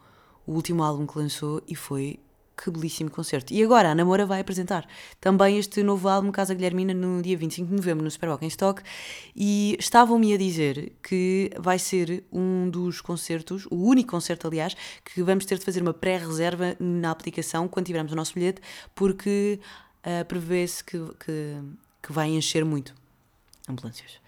o 0.46 0.54
último 0.54 0.84
álbum 0.84 1.06
que 1.06 1.18
lançou 1.18 1.62
e 1.68 1.76
foi 1.76 2.20
que 2.56 2.72
belíssimo 2.72 3.12
concerto. 3.12 3.54
E 3.54 3.64
agora 3.64 3.92
a 3.92 3.96
Namora 3.96 4.26
vai 4.26 4.40
apresentar 4.40 4.88
também 5.20 5.58
este 5.58 5.84
novo 5.84 6.08
álbum 6.08 6.32
Casa 6.32 6.54
Guilhermina 6.54 6.94
no 6.94 7.22
dia 7.22 7.38
25 7.38 7.70
de 7.70 7.76
novembro 7.76 8.04
no 8.04 8.10
Superbock 8.10 8.44
em 8.46 8.48
Stock 8.48 8.82
e 9.36 9.76
estavam-me 9.80 10.34
a 10.34 10.38
dizer 10.38 10.94
que 11.04 11.52
vai 11.60 11.78
ser 11.78 12.24
um 12.32 12.70
dos 12.70 13.02
concertos, 13.02 13.66
o 13.70 13.76
único 13.76 14.12
concerto 14.12 14.48
aliás, 14.48 14.76
que 15.04 15.22
vamos 15.22 15.46
ter 15.46 15.58
de 15.58 15.66
fazer 15.66 15.82
uma 15.82 15.94
pré-reserva 15.94 16.76
na 16.80 17.12
aplicação 17.12 17.68
quando 17.68 17.88
tivermos 17.88 18.12
o 18.12 18.16
nosso 18.16 18.34
bilhete 18.34 18.62
porque 18.94 19.60
uh, 20.06 20.26
prevê-se 20.26 20.84
que, 20.84 20.98
que, 21.20 21.58
que 22.02 22.12
vai 22.12 22.30
encher 22.30 22.64
muito 22.64 22.96
ambulâncias 23.68 24.20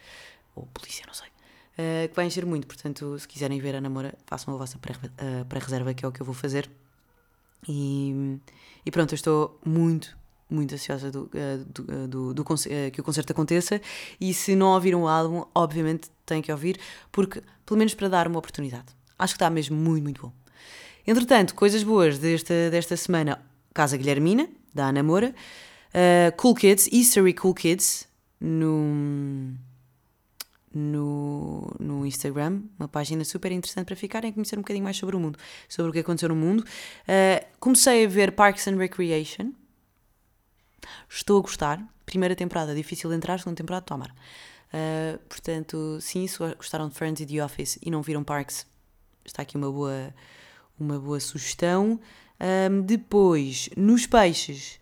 ou 0.56 0.66
polícia, 0.74 1.06
não 1.08 1.14
sei. 1.14 1.28
Uh, 1.78 2.10
que 2.10 2.16
vai 2.16 2.26
encher 2.26 2.44
muito, 2.44 2.66
portanto, 2.66 3.20
se 3.20 3.28
quiserem 3.28 3.60
ver 3.60 3.76
a 3.76 3.82
namora, 3.82 4.18
façam 4.26 4.52
a 4.52 4.58
vossa 4.58 4.80
eh, 5.20 5.44
pré-reserva, 5.48 5.94
que 5.94 6.04
é 6.04 6.08
o 6.08 6.12
que 6.12 6.20
eu 6.20 6.26
vou 6.26 6.34
fazer. 6.34 6.68
E, 7.70 8.40
e 8.84 8.90
pronto, 8.90 9.12
eu 9.13 9.16
estou 9.16 9.60
muito, 9.63 10.18
muito 10.50 10.74
ansiosa 10.74 11.12
do, 11.12 11.26
uh, 11.26 11.66
do, 11.68 12.08
do, 12.08 12.34
do 12.34 12.46
que 12.92 13.00
o 13.00 13.04
concerto 13.04 13.32
aconteça. 13.32 13.80
E 14.20 14.34
se 14.34 14.56
não 14.56 14.74
ouviram 14.74 15.04
o 15.04 15.08
álbum, 15.08 15.46
obviamente 15.54 16.10
têm 16.26 16.42
que 16.42 16.52
ouvir, 16.52 16.80
porque, 17.12 17.44
pelo 17.63 17.78
menos 17.78 17.94
para 17.94 18.08
dar 18.10 18.28
uma 18.28 18.40
oportunidade. 18.40 18.88
Acho 19.20 19.36
que 19.36 19.38
está 19.38 19.50
mesmo 19.50 19.78
muito, 19.78 20.04
muito 20.04 20.22
bom. 20.24 20.34
Entretanto, 21.06 21.54
coisas 21.54 21.84
boas 21.84 22.18
desta, 22.18 22.72
desta 22.72 22.98
semana: 22.98 23.40
Casa 23.72 23.98
Guilhermina, 23.98 24.50
da 24.74 24.88
Ana 24.88 25.04
Moura, 25.04 25.36
Cool 26.38 26.56
Kids, 26.56 26.90
Eastery 26.92 27.34
Cool 27.36 27.54
Kids, 27.54 28.08
no 28.42 29.56
no, 30.74 31.74
no 31.80 32.06
Instagram, 32.06 32.62
uma 32.78 32.88
página 32.88 33.24
super 33.24 33.52
interessante 33.52 33.86
para 33.86 33.96
ficarem 33.96 34.32
a 34.32 34.34
conhecer 34.34 34.58
um 34.58 34.62
bocadinho 34.62 34.84
mais 34.84 34.98
sobre 34.98 35.16
o 35.16 35.20
mundo, 35.20 35.40
sobre 35.68 35.90
o 35.90 35.94
que 35.94 36.00
aconteceu 36.00 36.30
no 36.30 36.36
mundo. 36.36 36.62
Uh, 36.62 37.46
comecei 37.60 38.06
a 38.06 38.08
ver 38.08 38.34
Parks 38.34 38.68
and 38.68 38.78
Recreation. 38.78 39.52
Estou 41.10 41.40
a 41.40 41.42
gostar. 41.42 41.84
Primeira 42.06 42.36
temporada, 42.36 42.74
difícil 42.74 43.10
de 43.10 43.18
entrar, 43.18 43.38
segunda 43.40 43.58
temporada, 43.58 43.86
tomar. 43.86 44.10
Uh, 44.68 45.18
portanto, 45.28 46.00
sim, 46.02 46.28
se 46.28 46.38
gostaram 46.56 46.88
de 46.90 46.96
Friends 46.96 47.22
e 47.22 47.26
The 47.26 47.44
Office 47.44 47.80
e 47.82 47.90
não 47.90 48.02
viram 48.02 48.24
Parks, 48.24 48.66
está 49.26 49.42
aqui 49.42 49.58
uma 49.58 49.72
boa, 49.72 50.14
uma 50.80 51.00
boa 51.00 51.20
sugestão. 51.20 52.00
Um, 52.40 52.82
depois, 52.82 53.70
nos 53.76 54.06
peixes, 54.06 54.80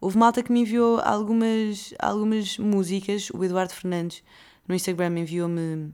houve 0.00 0.18
malta 0.18 0.42
que 0.42 0.52
me 0.52 0.60
enviou 0.60 1.00
algumas, 1.00 1.94
algumas 1.98 2.58
músicas. 2.58 3.30
O 3.30 3.44
Eduardo 3.44 3.72
Fernandes 3.72 4.22
no 4.68 4.74
Instagram 4.74 5.18
enviou-me 5.18 5.92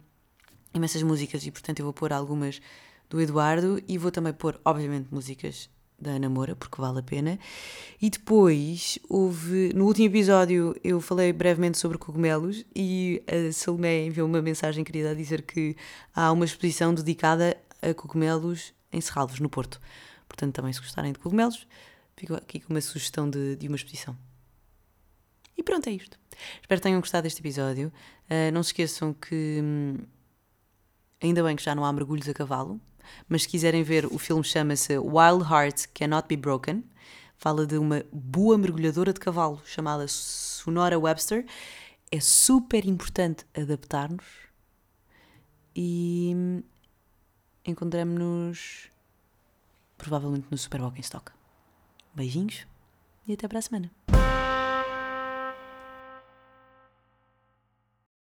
imensas 0.75 1.03
músicas 1.03 1.47
e, 1.47 1.51
portanto, 1.51 1.79
eu 1.79 1.85
vou 1.85 1.93
pôr 1.93 2.13
algumas 2.13 2.61
do 3.09 3.21
Eduardo 3.21 3.81
e 3.87 3.97
vou 3.97 4.11
também 4.11 4.33
pôr, 4.33 4.61
obviamente, 4.65 5.09
músicas 5.13 5.71
da 5.99 6.13
Ana 6.13 6.29
Moura, 6.29 6.57
porque 6.57 6.81
vale 6.81 6.99
a 6.99 7.03
pena. 7.03 7.39
E 8.01 8.11
depois 8.11 8.99
houve. 9.09 9.73
No 9.75 9.87
último 9.87 10.07
episódio 10.07 10.75
eu 10.83 11.01
falei 11.01 11.33
brevemente 11.33 11.79
sobre 11.79 11.99
cogumelos 11.99 12.65
e 12.75 13.23
a 13.27 13.53
Salomé 13.53 14.07
enviou 14.07 14.29
uma 14.29 14.43
mensagem 14.43 14.85
querida 14.85 15.11
a 15.11 15.15
dizer 15.15 15.43
que 15.43 15.77
há 16.15 16.31
uma 16.33 16.45
exposição 16.45 16.93
dedicada 16.93 17.57
a 17.81 17.95
cogumelos 17.95 18.75
em 18.93 19.01
Serralvos, 19.01 19.41
no 19.41 19.49
Porto. 19.49 19.81
Portanto, 20.29 20.55
também 20.55 20.73
se 20.73 20.81
gostarem 20.81 21.13
de 21.13 21.19
cogumelos, 21.19 21.67
fico 22.17 22.35
aqui 22.35 22.61
com 22.61 22.73
uma 22.73 22.81
sugestão 22.81 23.29
de, 23.29 23.57
de 23.57 23.69
uma 23.69 23.77
exposição. 23.77 24.17
E 25.57 25.63
pronto, 25.63 25.89
é 25.89 25.93
isto. 25.93 26.19
Espero 26.61 26.81
que 26.81 26.83
tenham 26.83 27.01
gostado 27.01 27.23
deste 27.23 27.41
episódio. 27.41 27.93
Uh, 28.25 28.53
não 28.53 28.63
se 28.63 28.69
esqueçam 28.69 29.13
que 29.13 29.61
hum, 29.63 29.99
ainda 31.21 31.43
bem 31.43 31.57
que 31.57 31.63
já 31.63 31.75
não 31.75 31.85
há 31.85 31.93
mergulhos 31.93 32.29
a 32.29 32.35
cavalo, 32.35 32.81
mas 33.29 33.43
se 33.43 33.49
quiserem 33.49 33.83
ver, 33.83 34.07
o 34.07 34.19
filme 34.19 34.43
chama-se 34.43 34.99
Wild 34.99 35.45
Heart 35.45 35.87
Cannot 35.95 36.27
Be 36.29 36.37
Broken. 36.37 36.85
Fala 37.37 37.67
de 37.67 37.77
uma 37.77 38.05
boa 38.13 38.57
mergulhadora 38.57 39.13
de 39.13 39.21
cavalo 39.21 39.61
chamada 39.65 40.07
Sonora 40.09 40.99
Webster. 40.99 41.45
É 42.11 42.21
super 42.21 42.87
importante 42.87 43.45
adaptar-nos 43.55 44.25
e 45.75 46.33
hum, 46.35 46.63
encontramos-nos 47.65 48.91
provavelmente 49.99 50.47
no 50.51 50.57
Super 50.57 50.83
Walking 50.83 51.01
Stock. 51.01 51.33
Beijinhos 52.15 52.67
e 53.27 53.33
até 53.33 53.49
para 53.49 53.59
a 53.59 53.63
semana. 53.63 53.91